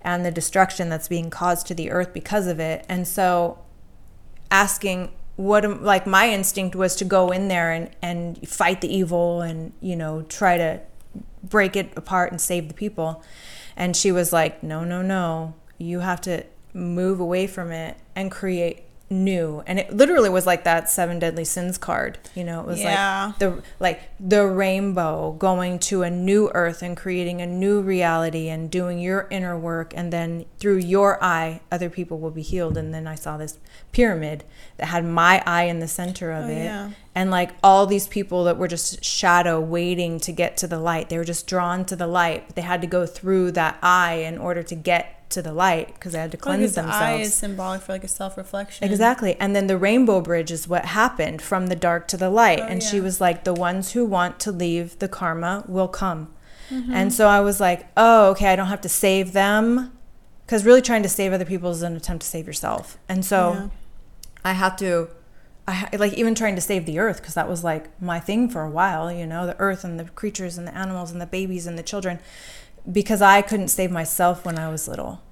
[0.02, 2.84] and the destruction that's being caused to the earth because of it.
[2.88, 3.58] And so
[4.50, 5.10] asking
[5.40, 9.72] what like my instinct was to go in there and and fight the evil and
[9.80, 10.80] you know try to
[11.42, 13.24] break it apart and save the people.
[13.74, 15.54] And she was like no no no.
[15.78, 20.62] You have to move away from it and create new and it literally was like
[20.62, 22.60] that seven deadly sins card you know?
[22.60, 23.26] It was Yeah.
[23.26, 28.48] like the like the rainbow going to a new earth and creating a new reality
[28.48, 29.92] and doing your inner work.
[29.96, 32.76] And then through your eye other people will be healed.
[32.76, 33.58] And then i saw this
[33.90, 34.44] pyramid
[34.76, 36.62] that had my eye in the center of Oh, it.
[36.64, 36.90] yeah.
[37.14, 41.08] and like all these people that were just shadow waiting to get to the light
[41.08, 42.44] they were just drawn to the light.
[42.46, 45.94] But they had to go through that eye in order to get to the light
[45.94, 48.88] because they had to cleanse his eye themselves is symbolic for like a self-reflection.
[48.88, 49.36] Exactly.
[49.40, 52.60] And then the rainbow bridge is what happened from the dark to the light.
[52.60, 56.28] Oh, and she was like, the ones who want to leave the karma will come.
[56.70, 56.92] Mm-hmm.
[56.92, 59.92] And so I was like, oh, okay, I don't have to save them.
[60.46, 62.98] Because really trying to save other people is an attempt to save yourself.
[63.08, 63.68] And so Yeah.
[64.44, 65.08] I had to,
[65.68, 68.62] I like even trying to save the earth because that was like my thing for
[68.62, 71.68] a while, you know, the earth and the creatures and the animals and the babies
[71.68, 72.18] and the children
[72.90, 75.22] because I couldn't save myself when I was little.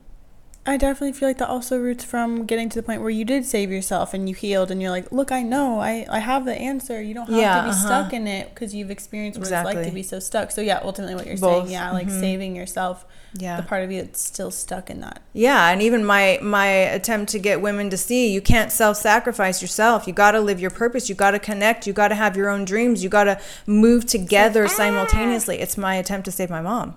[0.67, 3.47] I definitely feel like that also roots from getting to the point where you did
[3.47, 6.55] save yourself and you healed and you're like, look, I know, I, I have the
[6.55, 7.01] answer.
[7.01, 7.87] You don't have Yeah, to be uh-huh.
[7.87, 10.51] stuck in it because you've experienced what it's like to be so stuck.
[10.51, 11.63] So yeah, ultimately what you're Both.
[11.69, 12.21] saying, yeah, like Mhm.
[12.21, 13.57] saving yourself, Yeah.
[13.57, 15.23] the part of you that's still stuck in that.
[15.33, 20.07] Yeah, and even my my attempt to get women to see you can't self-sacrifice yourself.
[20.07, 21.09] You got to live your purpose.
[21.09, 21.87] You got to connect.
[21.87, 23.03] You got to have your own dreams.
[23.03, 25.61] You got to move together simultaneously.
[25.61, 26.97] It's my attempt to save my mom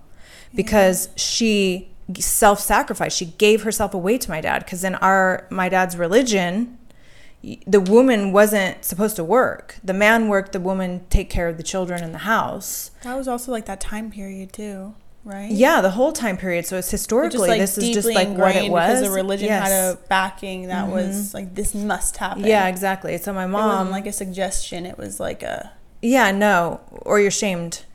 [0.55, 3.17] because she self-sacrificed.
[3.17, 6.77] She gave herself away to my dad because in our my dad's religion
[7.65, 9.77] the woman wasn't supposed to work.
[9.83, 12.91] The man worked, the woman take care of the children in the house.
[13.01, 15.49] That was also like that time period too, right?
[15.49, 16.67] Yeah, the whole time period.
[16.67, 18.99] So it's historically like, this is just like what it was.
[18.99, 19.69] because the religion Yes.
[19.69, 21.37] had a backing that was mm-hmm.
[21.37, 22.43] like this must happen.
[22.43, 23.17] Yeah, exactly.
[23.17, 24.85] So my it mom, wasn't like a suggestion.
[24.85, 25.71] It was like a
[26.03, 27.85] yeah, no, or you're shamed.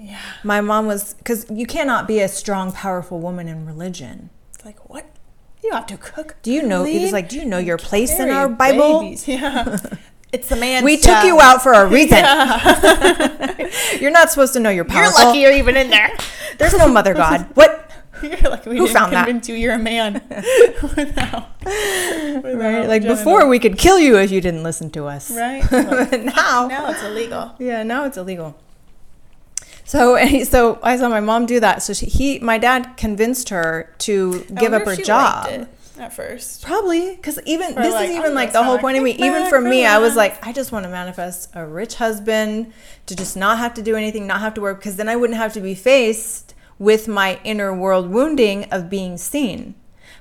[0.00, 0.18] Yeah.
[0.44, 4.30] My mom was because you cannot be a strong, powerful woman in religion.
[4.54, 5.06] It's like what
[5.62, 6.36] you have to cook.
[6.42, 6.84] Do you know?
[6.84, 9.00] It was like, do you know your place in our Bible?
[9.02, 9.26] babies.
[9.28, 9.76] Yeah,
[10.32, 10.84] it's the man.
[10.84, 12.18] We took you out for a reason.
[14.00, 16.10] you're not supposed to know you're You're lucky you're even in there.
[16.58, 17.46] There's no mother God.
[17.54, 17.90] What?
[18.22, 19.24] You're like we Who didn't found that?
[19.26, 20.22] convince you you're a man.
[20.96, 22.86] without, Right?
[22.86, 25.30] Like genital- before, we could kill you if you didn't listen to us.
[25.30, 25.62] right?
[25.72, 27.54] Like, now, now it's illegal.
[27.58, 28.56] Yeah, now it's illegal.
[29.90, 31.82] So, so I saw my mom do that.
[31.82, 35.66] So she, he, my dad, convinced her to give up her she job.
[35.98, 36.62] at first.
[36.62, 39.10] Probably because even Or this like, is even gonna like the whole point of me.
[39.12, 42.72] Even for me, I was like, I just want to manifest a rich husband
[43.06, 45.38] to just not have to do anything, not have to work, because then I wouldn't
[45.38, 49.74] have to be faced with my inner world wounding of being seen.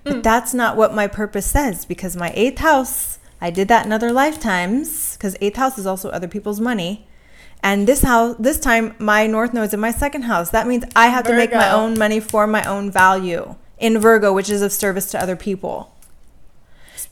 [0.03, 0.23] But Mm.
[0.23, 4.11] that's not what my purpose says because my eighth house, I did that in other
[4.11, 7.05] lifetimes because eighth house is also other people's money.
[7.61, 10.49] And this house, this time, my north node is in my second house.
[10.49, 14.31] That means I have to make my own money for my own value in Virgo,
[14.33, 15.93] which is of service to other people.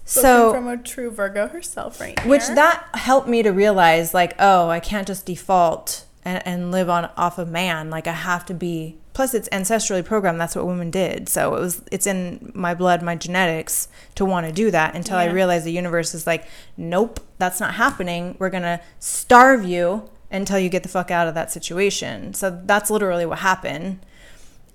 [0.06, 2.18] Spoken So, from a true Virgo herself, right?
[2.26, 2.56] which here.
[2.56, 7.10] that helped me to realize, like, oh, I can't just default and, and live on
[7.18, 7.90] off of man.
[7.90, 8.98] Like I have to be.
[9.14, 10.40] Plus, it's ancestrally programmed.
[10.40, 11.28] That's what women did.
[11.28, 11.82] So it was.
[11.92, 14.96] It's in my blood, my genetics, to want to do that.
[14.96, 15.32] Until I Yeah.
[15.34, 16.46] realized the universe is like,
[16.78, 18.36] nope, that's not happening.
[18.40, 22.34] We're gonna starve you until you get the fuck out of that situation.
[22.34, 24.00] So that's literally what happened.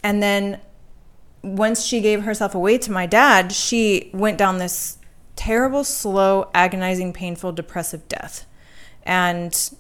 [0.03, 0.61] And then
[1.43, 4.99] once she gave herself away to my dad, she went down this
[5.37, 8.47] terrible, slow, agonizing, painful, depressive death.
[9.05, 9.71] And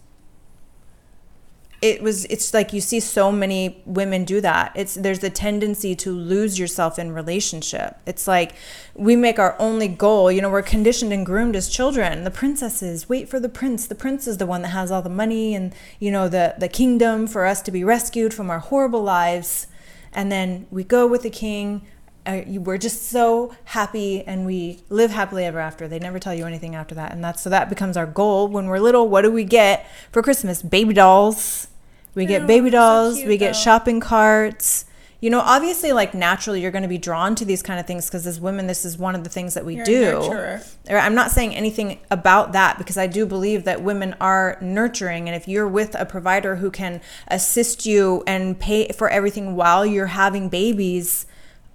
[1.82, 4.72] it was it's like you see so many women do that.
[4.76, 7.96] It's there's a tendency to lose yourself in relationship.
[8.06, 8.52] It's like
[8.94, 12.22] we make our only goal you know we're conditioned and groomed as children.
[12.22, 13.88] The princesses wait for the prince.
[13.88, 16.68] The prince is the one that has all the money and you know the the
[16.68, 19.66] kingdom for us to be rescued from our horrible lives.
[20.12, 21.84] And then we go with the king.
[22.24, 25.88] Uh, we're just so happy and we live happily ever after.
[25.88, 27.10] They never tell you anything after that.
[27.10, 28.46] And that's so that becomes our goal.
[28.46, 30.62] When we're little what do we get for christmas?
[30.62, 31.66] Baby dolls
[32.14, 33.58] we get Oh, baby so dolls cute, we get though.
[33.60, 34.84] shopping carts
[35.20, 38.06] you know obviously like naturally you're going to be drawn to these kind of things
[38.06, 40.20] because as women this is one of the things that we You're do
[40.88, 45.28] I'm not saying anything about that because I do believe that women are nurturing.
[45.28, 49.86] And if you're with a provider who can assist you and pay for everything while
[49.86, 51.24] you're having babies,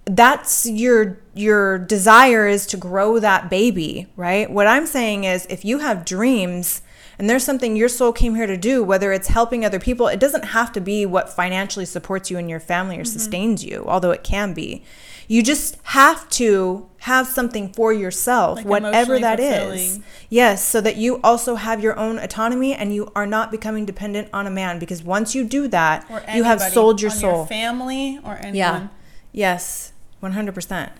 [0.04, 4.50] that's your your desire is to grow that baby, right?
[4.50, 6.82] What I'm saying is if you have dreams
[7.18, 10.20] and there's something your soul came here to do, whether it's helping other people, it
[10.20, 13.12] doesn't have to be what financially supports you and your family or mm-hmm.
[13.12, 14.84] sustains you, although it can be.
[15.26, 19.50] You just have to have something for yourself, Like whatever that is.
[19.50, 20.04] fulfilling.
[20.30, 24.28] Yes, so that you also have your own autonomy and you are not becoming dependent
[24.32, 27.44] on a man because once you do that, you have sold your soul.
[27.46, 28.54] family or anyone.
[28.54, 28.88] Yeah.
[29.32, 29.92] Yes.
[30.22, 30.90] 100%.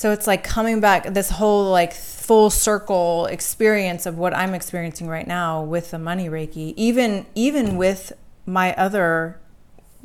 [0.00, 5.08] So it's like coming back this whole like full circle experience of what I'm experiencing
[5.08, 6.72] right now with the money reiki.
[6.74, 8.14] Even even with
[8.46, 9.38] my other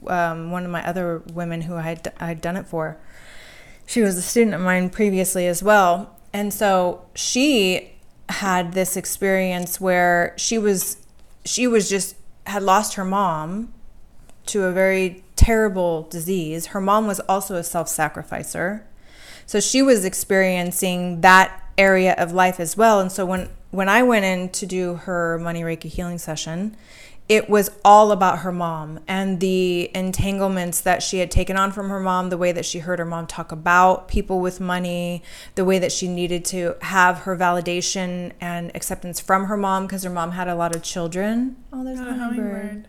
[0.05, 2.97] um, one of my other women who I had I'd done it for.
[3.85, 6.19] She was a student of mine previously as well.
[6.33, 7.93] And so she
[8.27, 10.97] had this experience where she was
[11.45, 13.73] she was just had lost her mom
[14.47, 16.65] to a very terrible disease.
[16.65, 18.85] Her mom was also a self sacrificer.
[19.45, 22.99] So she was experiencing that area of life as well.
[22.99, 26.75] And so when, when I went in to do her money Reiki healing session,
[27.27, 31.89] it was all about her mom and the entanglements that she had taken on from
[31.89, 35.23] her mom, the way that she heard her mom talk about people with money,
[35.55, 40.03] the way that she needed to have her validation and acceptance from her mom because
[40.03, 41.55] her mom had a lot of children.
[41.73, 42.87] Oh, there's Oh, a hummingbird hummingbird.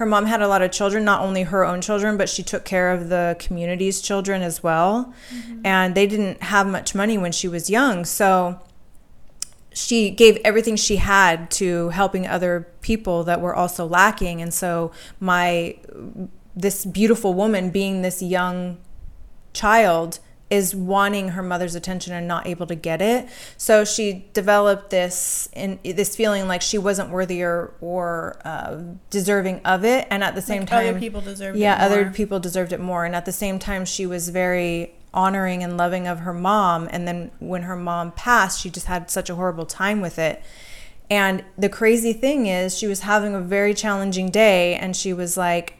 [0.00, 2.64] Her mom had a lot of children, not only her own children, but she took
[2.64, 5.12] care of the community's children as well.
[5.30, 5.60] Mm-hmm.
[5.62, 8.06] And they didn't have much money when she was young.
[8.06, 8.58] So
[9.74, 14.40] she gave everything she had to helping other people that were also lacking.
[14.40, 15.76] And so my
[16.56, 18.78] this beautiful woman being this young
[19.52, 20.18] child
[20.50, 23.28] is wanting her mother's attention and not able to get it.
[23.56, 29.60] So she developed this in this feeling like she wasn't worthy or, or uh, deserving
[29.64, 32.12] of it, and at the same Like time, other people deserved it yeah, other more.
[32.12, 33.04] people deserved it more.
[33.04, 36.88] And at the same time, she was very honoring and loving of her mom.
[36.90, 40.42] And then when her mom passed, she just had such a horrible time with it.
[41.08, 45.36] And the crazy thing is, she was having a very challenging day, and she was
[45.36, 45.74] like,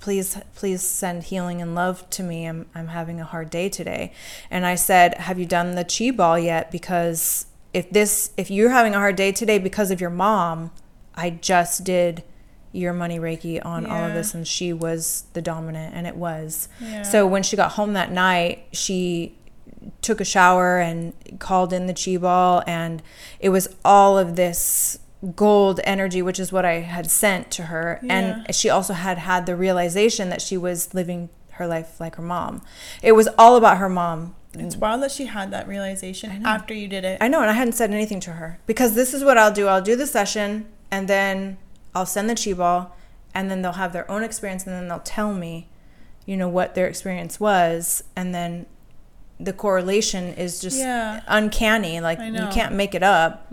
[0.00, 4.12] please please send healing and love to me I'm, I'm having a hard day today
[4.50, 8.70] and i said have you done the chi ball yet because if this if you're
[8.70, 10.70] having a hard day today because of your mom
[11.14, 12.22] i just did
[12.72, 14.14] your money reiki on all of Yeah.
[14.14, 17.02] this and she was the dominant and it was Yeah.
[17.02, 19.34] so when she got home that night she
[20.02, 23.02] took a shower and called in the chi ball and
[23.40, 24.98] it was all of this
[25.34, 27.98] gold energy which is what i had sent to her.
[28.02, 28.14] Yeah.
[28.44, 32.22] and she also had had the realization that she was living her life like her
[32.22, 32.62] mom.
[33.02, 34.36] It was all about her mom.
[34.54, 37.18] It's wild that she had that realization after you did it.
[37.20, 38.60] i know and i hadn't said anything to her.
[38.66, 39.66] Because this is what i'll do.
[39.66, 41.58] I'll do the session and then
[41.96, 42.96] i'll send the chi ball
[43.34, 45.68] and then they'll have their own experience and then they'll tell me
[46.26, 48.04] you know what their experience was.
[48.14, 48.66] And then
[49.40, 51.22] the correlation is just Yeah.
[51.26, 52.00] uncanny.
[52.00, 53.50] Like you can't make it up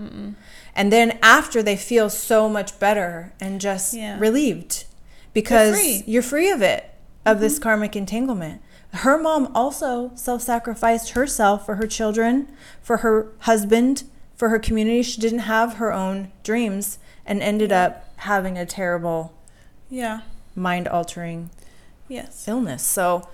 [0.75, 4.17] and then after they feel so much better and just Yeah.
[4.19, 4.85] relieved
[5.33, 6.03] because free.
[6.05, 6.89] you're free of it
[7.25, 7.63] of this mm-hmm.
[7.63, 8.61] karmic entanglement
[8.93, 12.47] her mom also self-sacrificed herself for her children
[12.81, 14.03] for her husband
[14.35, 19.33] for her community she didn't have her own dreams and ended up having a terrible
[19.89, 20.21] Yeah.
[20.55, 21.49] mind-altering
[22.07, 22.47] Yes.
[22.47, 22.83] illness.
[22.83, 23.27] So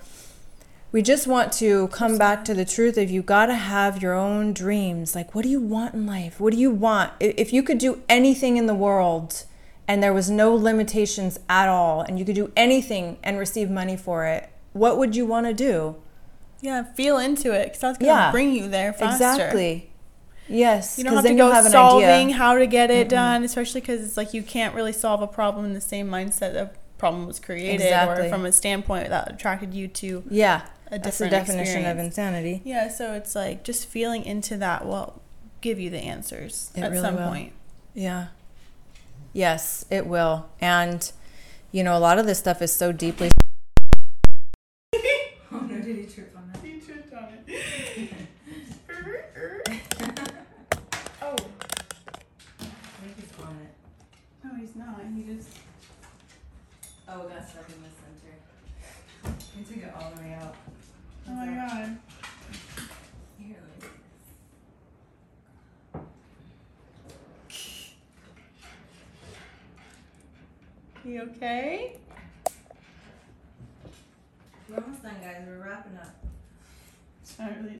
[0.92, 4.12] we just want to come back to the truth of you got to have your
[4.14, 5.14] own dreams.
[5.14, 6.38] Like, what do you want in life?
[6.38, 7.12] What do you want?
[7.18, 9.44] If you could do anything in the world
[9.88, 13.96] and there was no limitations at all and you could do anything and receive money
[13.96, 15.96] for it, what would you want to do?
[16.60, 18.30] Yeah, feel into it because that's going to Yeah.
[18.30, 19.24] bring you there faster.
[19.24, 19.88] Exactly.
[20.48, 22.36] Yes, You don't have to go have solving idea.
[22.36, 25.64] how to get it done, especially because it's like you can't really solve a problem
[25.64, 28.26] in the same mindset the problem was created Exactly.
[28.26, 30.62] or from a standpoint that attracted you to Yeah,
[30.92, 32.60] a that's the different definition of insanity.
[32.64, 35.20] Yeah, so it's like just feeling into that will
[35.62, 37.28] give you the answers It at really some will.
[37.28, 37.52] point.
[37.94, 38.26] Yeah.
[39.32, 40.46] Yes, it will.
[40.60, 41.10] And,
[41.72, 43.30] you know, a lot of this stuff is so deeply.
[45.54, 46.62] Oh no, did he trip on that?
[46.64, 47.46] He tripped on it.
[51.20, 51.36] oh, I
[53.04, 53.72] think he's on it.
[54.42, 54.98] no, he's not.
[55.14, 55.50] He just.
[57.06, 58.34] Oh, it got stuck in the center.
[59.54, 60.56] He took it all the way out.
[61.28, 61.98] Oh my god.
[63.38, 63.88] Here, let me
[71.12, 71.98] You okay?
[74.66, 75.42] We're almost done, guys.
[75.46, 76.24] We're wrapping up.
[77.20, 77.76] It's not really.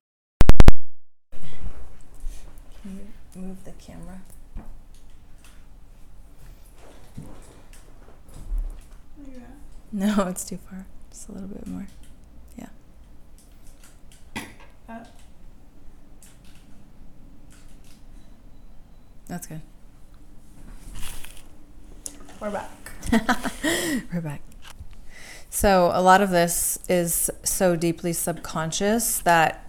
[2.83, 3.01] Can
[3.35, 4.20] you move the camera?
[9.93, 10.85] No, it's too far.
[11.11, 11.87] Just a little bit more.
[12.59, 12.68] Yeah.
[14.87, 15.05] Uh.
[19.26, 19.62] That's good.
[22.39, 22.82] We're back.
[24.13, 24.43] We're back.
[25.51, 29.69] So, a lot of this is so deeply subconscious that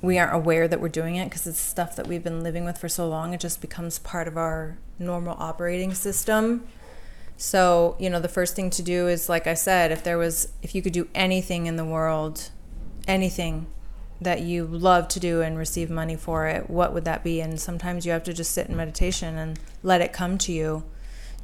[0.00, 2.78] we aren't aware that we're doing it because it's stuff that we've been living with
[2.78, 3.34] for so long.
[3.34, 6.66] It just becomes part of our normal operating system.
[7.36, 10.52] So, you know, the first thing to do is, like I said, if there was,
[10.62, 12.50] if you could do anything in the world,
[13.06, 13.66] anything
[14.20, 17.40] that you love to do and receive money for it, what would that be?
[17.40, 20.84] And sometimes you have to just sit in meditation and let it come to you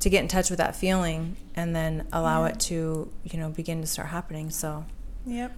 [0.01, 3.80] to get in touch with that feeling and then allow it to, you know, begin
[3.80, 4.51] to start happening.
[4.51, 4.84] So,
[5.26, 5.53] Yep.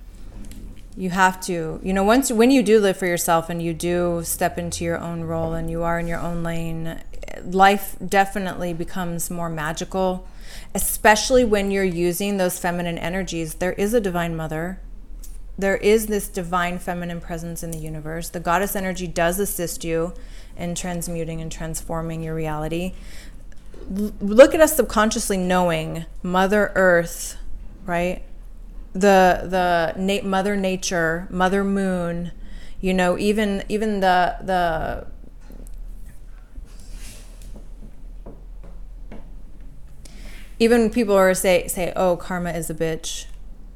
[0.96, 4.20] you have to you know once when you do live for yourself and you do
[4.24, 7.00] step into your own role and you are in your own lane
[7.44, 10.26] life definitely becomes more magical
[10.74, 13.54] especially when you're using those feminine energies.
[13.54, 14.80] There is a divine mother.
[15.56, 18.28] There is this divine feminine presence in the universe.
[18.28, 20.14] The goddess energy does assist you
[20.56, 22.94] in transmuting and transforming your reality
[23.90, 27.36] look at us subconsciously knowing mother earth
[27.84, 28.22] right
[28.92, 32.30] the the na- mother nature mother moon
[32.80, 35.06] you know even even the the
[40.58, 43.26] even people are say say oh karma is a bitch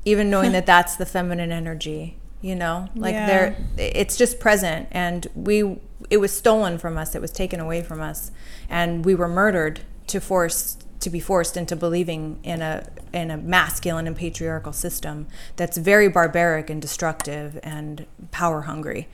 [0.05, 3.27] even knowing that that's the feminine energy you know like Yeah.
[3.27, 5.79] there it's just present and we
[6.11, 8.31] it was stolen from us it was taken away from us
[8.69, 13.37] and we were murdered to force to be forced into believing in a in a
[13.37, 19.09] masculine and patriarchal system that's very barbaric and destructive and power hungry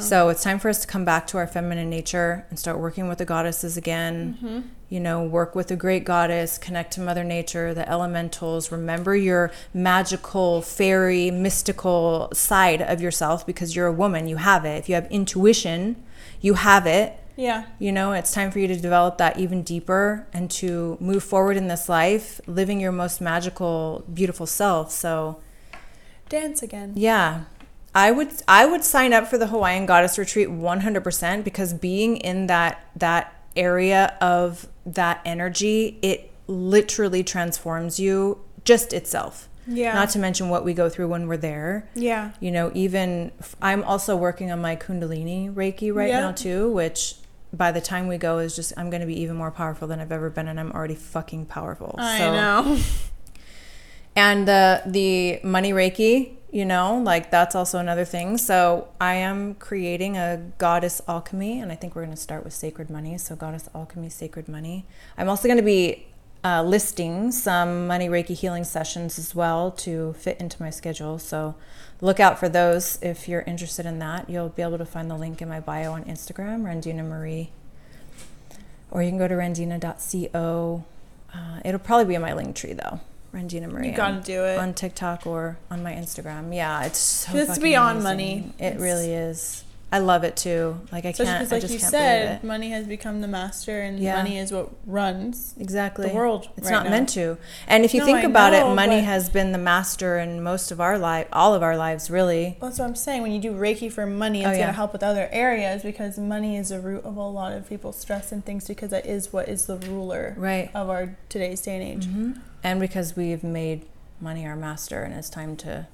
[0.00, 3.08] so it's time for us to come back to our feminine nature and start working
[3.08, 4.34] with the goddesses again.
[4.34, 4.60] Mm-hmm.
[4.88, 8.72] You know, work with the great goddess, connect to Mother Nature, the elementals.
[8.72, 14.26] Remember your magical, fairy, mystical side of yourself because you're a woman.
[14.26, 14.78] You have it.
[14.78, 16.02] If you have intuition,
[16.40, 17.19] you have it.
[17.36, 17.66] Yeah.
[17.78, 21.56] You know, it's time for you to develop that even deeper and to move forward
[21.56, 24.90] in this life, living your most magical, beautiful self.
[24.90, 25.40] So,
[26.28, 26.92] Dance again.
[26.96, 27.44] yeah.
[27.92, 32.46] I would I would sign up for the Hawaiian Goddess Retreat 100% because being in
[32.46, 39.48] that that area of that energy, it literally transforms you just itself.
[39.66, 39.94] Yeah.
[39.94, 41.88] Not to mention what we go through when we're there.
[41.94, 42.32] Yeah.
[42.40, 43.32] You know, even
[43.62, 46.20] I'm also working on my Kundalini Reiki right Yeah.
[46.20, 47.16] now too, which
[47.52, 50.00] by the time we go is just I'm going to be even more powerful than
[50.00, 51.94] I've ever been and I'm already fucking powerful.
[51.98, 52.78] I So- know.
[54.16, 59.54] and the the money reiki you know like that's also another thing so i am
[59.54, 63.36] creating a goddess alchemy and i think we're going to start with sacred money so
[63.36, 64.84] goddess alchemy sacred money
[65.16, 66.04] i'm also going to be
[66.42, 71.54] uh, listing some money reiki healing sessions as well to fit into my schedule so
[72.00, 75.16] look out for those if you're interested in that you'll be able to find the
[75.16, 77.50] link in my bio on instagram Rendina marie
[78.90, 80.84] or you can go to rendina.co.
[81.34, 83.00] uh, it'll probably be in my Linktree though
[83.32, 84.58] Rendina Marie You gotta on- do it.
[84.58, 86.52] on TikTok or on my Instagram.
[86.52, 88.02] Yeah, it's so It's fucking beyond amazing.
[88.02, 88.52] money.
[88.58, 89.62] It It's- really is.
[89.92, 90.80] I love it too.
[90.92, 91.38] Like I Especially can't.
[91.48, 92.46] because, I just you can't said, it.
[92.46, 94.14] money has become the master, and Yeah.
[94.16, 96.08] money is what runs Exactly.
[96.08, 96.48] the world.
[96.56, 96.90] It's right not now.
[96.90, 97.38] meant to.
[97.66, 100.44] And if you No, think I about know, it, money has been the master in
[100.44, 102.56] most of our life, all of our lives, really.
[102.60, 103.22] Well, that's what I'm saying.
[103.22, 104.64] When you do Reiki for money, Oh, it's yeah.
[104.66, 107.68] going to help with other areas because money is the root of a lot of
[107.68, 110.70] people's stress and things because that is what is the ruler Right.
[110.72, 112.04] of our today's day and age.
[112.06, 112.32] hmm
[112.62, 113.86] And because we've made
[114.20, 115.86] money our master, and it's time to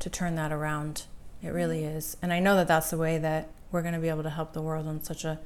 [0.00, 1.04] to turn that around.
[1.42, 1.96] It really mm.
[1.96, 2.16] is.
[2.22, 4.52] And I know that that's the way that we're going to be able to help
[4.52, 5.38] the world on such a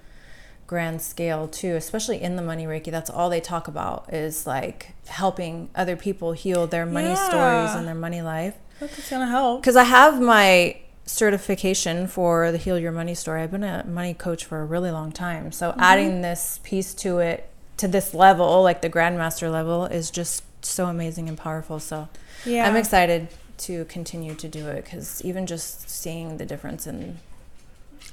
[0.66, 2.90] grand scale too, especially in the money reiki.
[2.90, 7.86] That's all they talk about is like helping other people heal their money stories and
[7.86, 8.55] their money life.
[8.80, 9.61] That's going to help.
[9.61, 13.43] Because I have my certification for the Heal Your Money story.
[13.43, 15.53] I've been a money coach for a really long time.
[15.53, 15.80] So mm-hmm.
[15.80, 20.86] adding this piece to it to this level, like the grandmaster level, is just so
[20.86, 21.80] amazing and powerful.
[21.80, 22.09] So
[22.45, 22.68] Yeah.
[22.68, 23.28] I'm excited
[23.62, 27.18] to continue to do it because even just seeing the difference in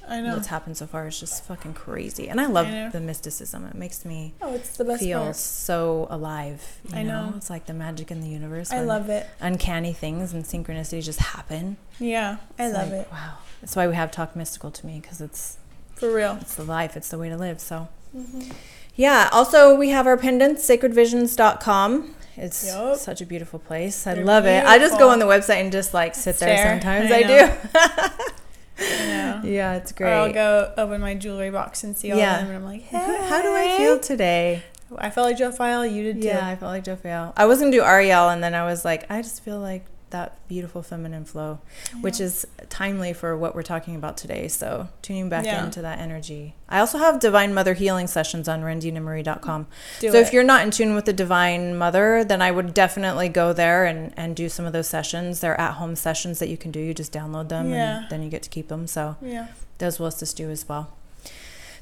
[0.08, 0.34] I know.
[0.34, 2.28] what's happened so far is just fucking crazy.
[2.28, 3.64] And I love I the mysticism.
[3.66, 5.36] It makes me Oh, it's the best feel part.
[5.36, 6.78] so alive.
[6.90, 7.34] You I know.
[7.36, 8.72] It's like the magic in the universe.
[8.72, 9.26] I love it.
[9.40, 11.76] uncanny things and synchronicity just happen.
[11.98, 13.08] Yeah, I It's love like, it.
[13.12, 13.38] Wow.
[13.60, 15.58] That's why we have talk mystical to me because it's
[15.96, 16.38] For real.
[16.40, 17.60] it's the life, it's the way to live.
[17.60, 18.50] So Mm-hmm.
[18.96, 19.28] yeah.
[19.32, 22.14] Also, we have our pendants, sacredvisions.com.
[22.42, 22.96] It's Yup.
[22.96, 24.06] such a beautiful place.
[24.06, 24.64] I They're love it.
[24.64, 27.10] I just go on the website and just like sit there sometimes.
[27.12, 27.52] I I, do.
[27.74, 30.12] I yeah, it's Or great.
[30.14, 32.36] I'll go open my jewelry box and see all Yeah.
[32.40, 33.26] of them, and I'm like, hey.
[33.28, 34.62] How do I feel today?
[34.96, 35.92] I felt like Jophiel.
[35.92, 36.28] You did too.
[36.28, 37.32] Yeah, I felt like Jophiel.
[37.36, 40.46] I was gonna do Ariel, and then I was like, I just feel like that
[40.48, 41.58] beautiful feminine flow,
[42.00, 44.48] which is timely for what we're talking about today.
[44.48, 45.64] So tuning back Yeah.
[45.64, 46.54] into that energy.
[46.68, 49.66] I also have Divine Mother healing sessions on rendinamarie.com.
[50.00, 50.22] Do so it.
[50.22, 53.84] if you're not in tune with the Divine Mother, then I would definitely go there
[53.86, 55.40] and, and do some of those sessions.
[55.40, 56.80] They're at home sessions that you can do.
[56.80, 57.98] You just download them Yeah.
[58.02, 58.86] and then you get to keep them.
[58.86, 59.48] So yeah.
[59.78, 60.92] those will assist you as well.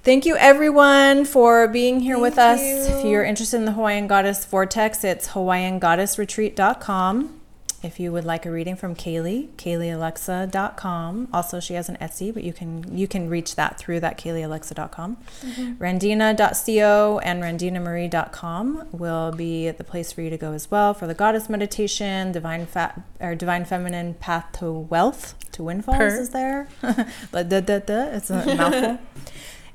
[0.05, 2.61] Thank you, everyone, for being here with us.
[2.61, 7.38] Thank If you're interested in the Hawaiian Goddess Vortex, it's hawaiiangoddessretreat.com.
[7.81, 11.29] If you would like a reading from Kaylee, KayleeAlexa.com.
[11.33, 15.17] Also, she has an Etsy, but you can you can reach that through that KayleeAlexa.com.
[15.17, 15.73] Mm-hmm.
[15.75, 21.15] Rendina.co and randinamarie.com will be the place for you to go as well for the
[21.15, 26.21] goddess meditation, divine fat or divine feminine path to wealth to windfalls Per.
[26.21, 26.69] is there.
[26.83, 28.05] Da, da, da, da.
[28.09, 28.99] It's a mouthful.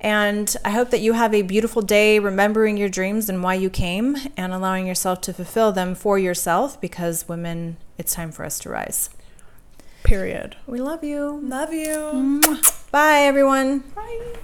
[0.03, 3.69] And I hope that you have a beautiful day remembering your dreams and why you
[3.69, 8.59] came and allowing yourself to fulfill them for yourself because women, it's time for us
[8.59, 9.09] to rise.
[10.03, 10.57] Period.
[10.67, 11.39] We love you.
[11.43, 12.41] Love you.
[12.91, 13.79] Bye, everyone.
[13.95, 14.35] Bye.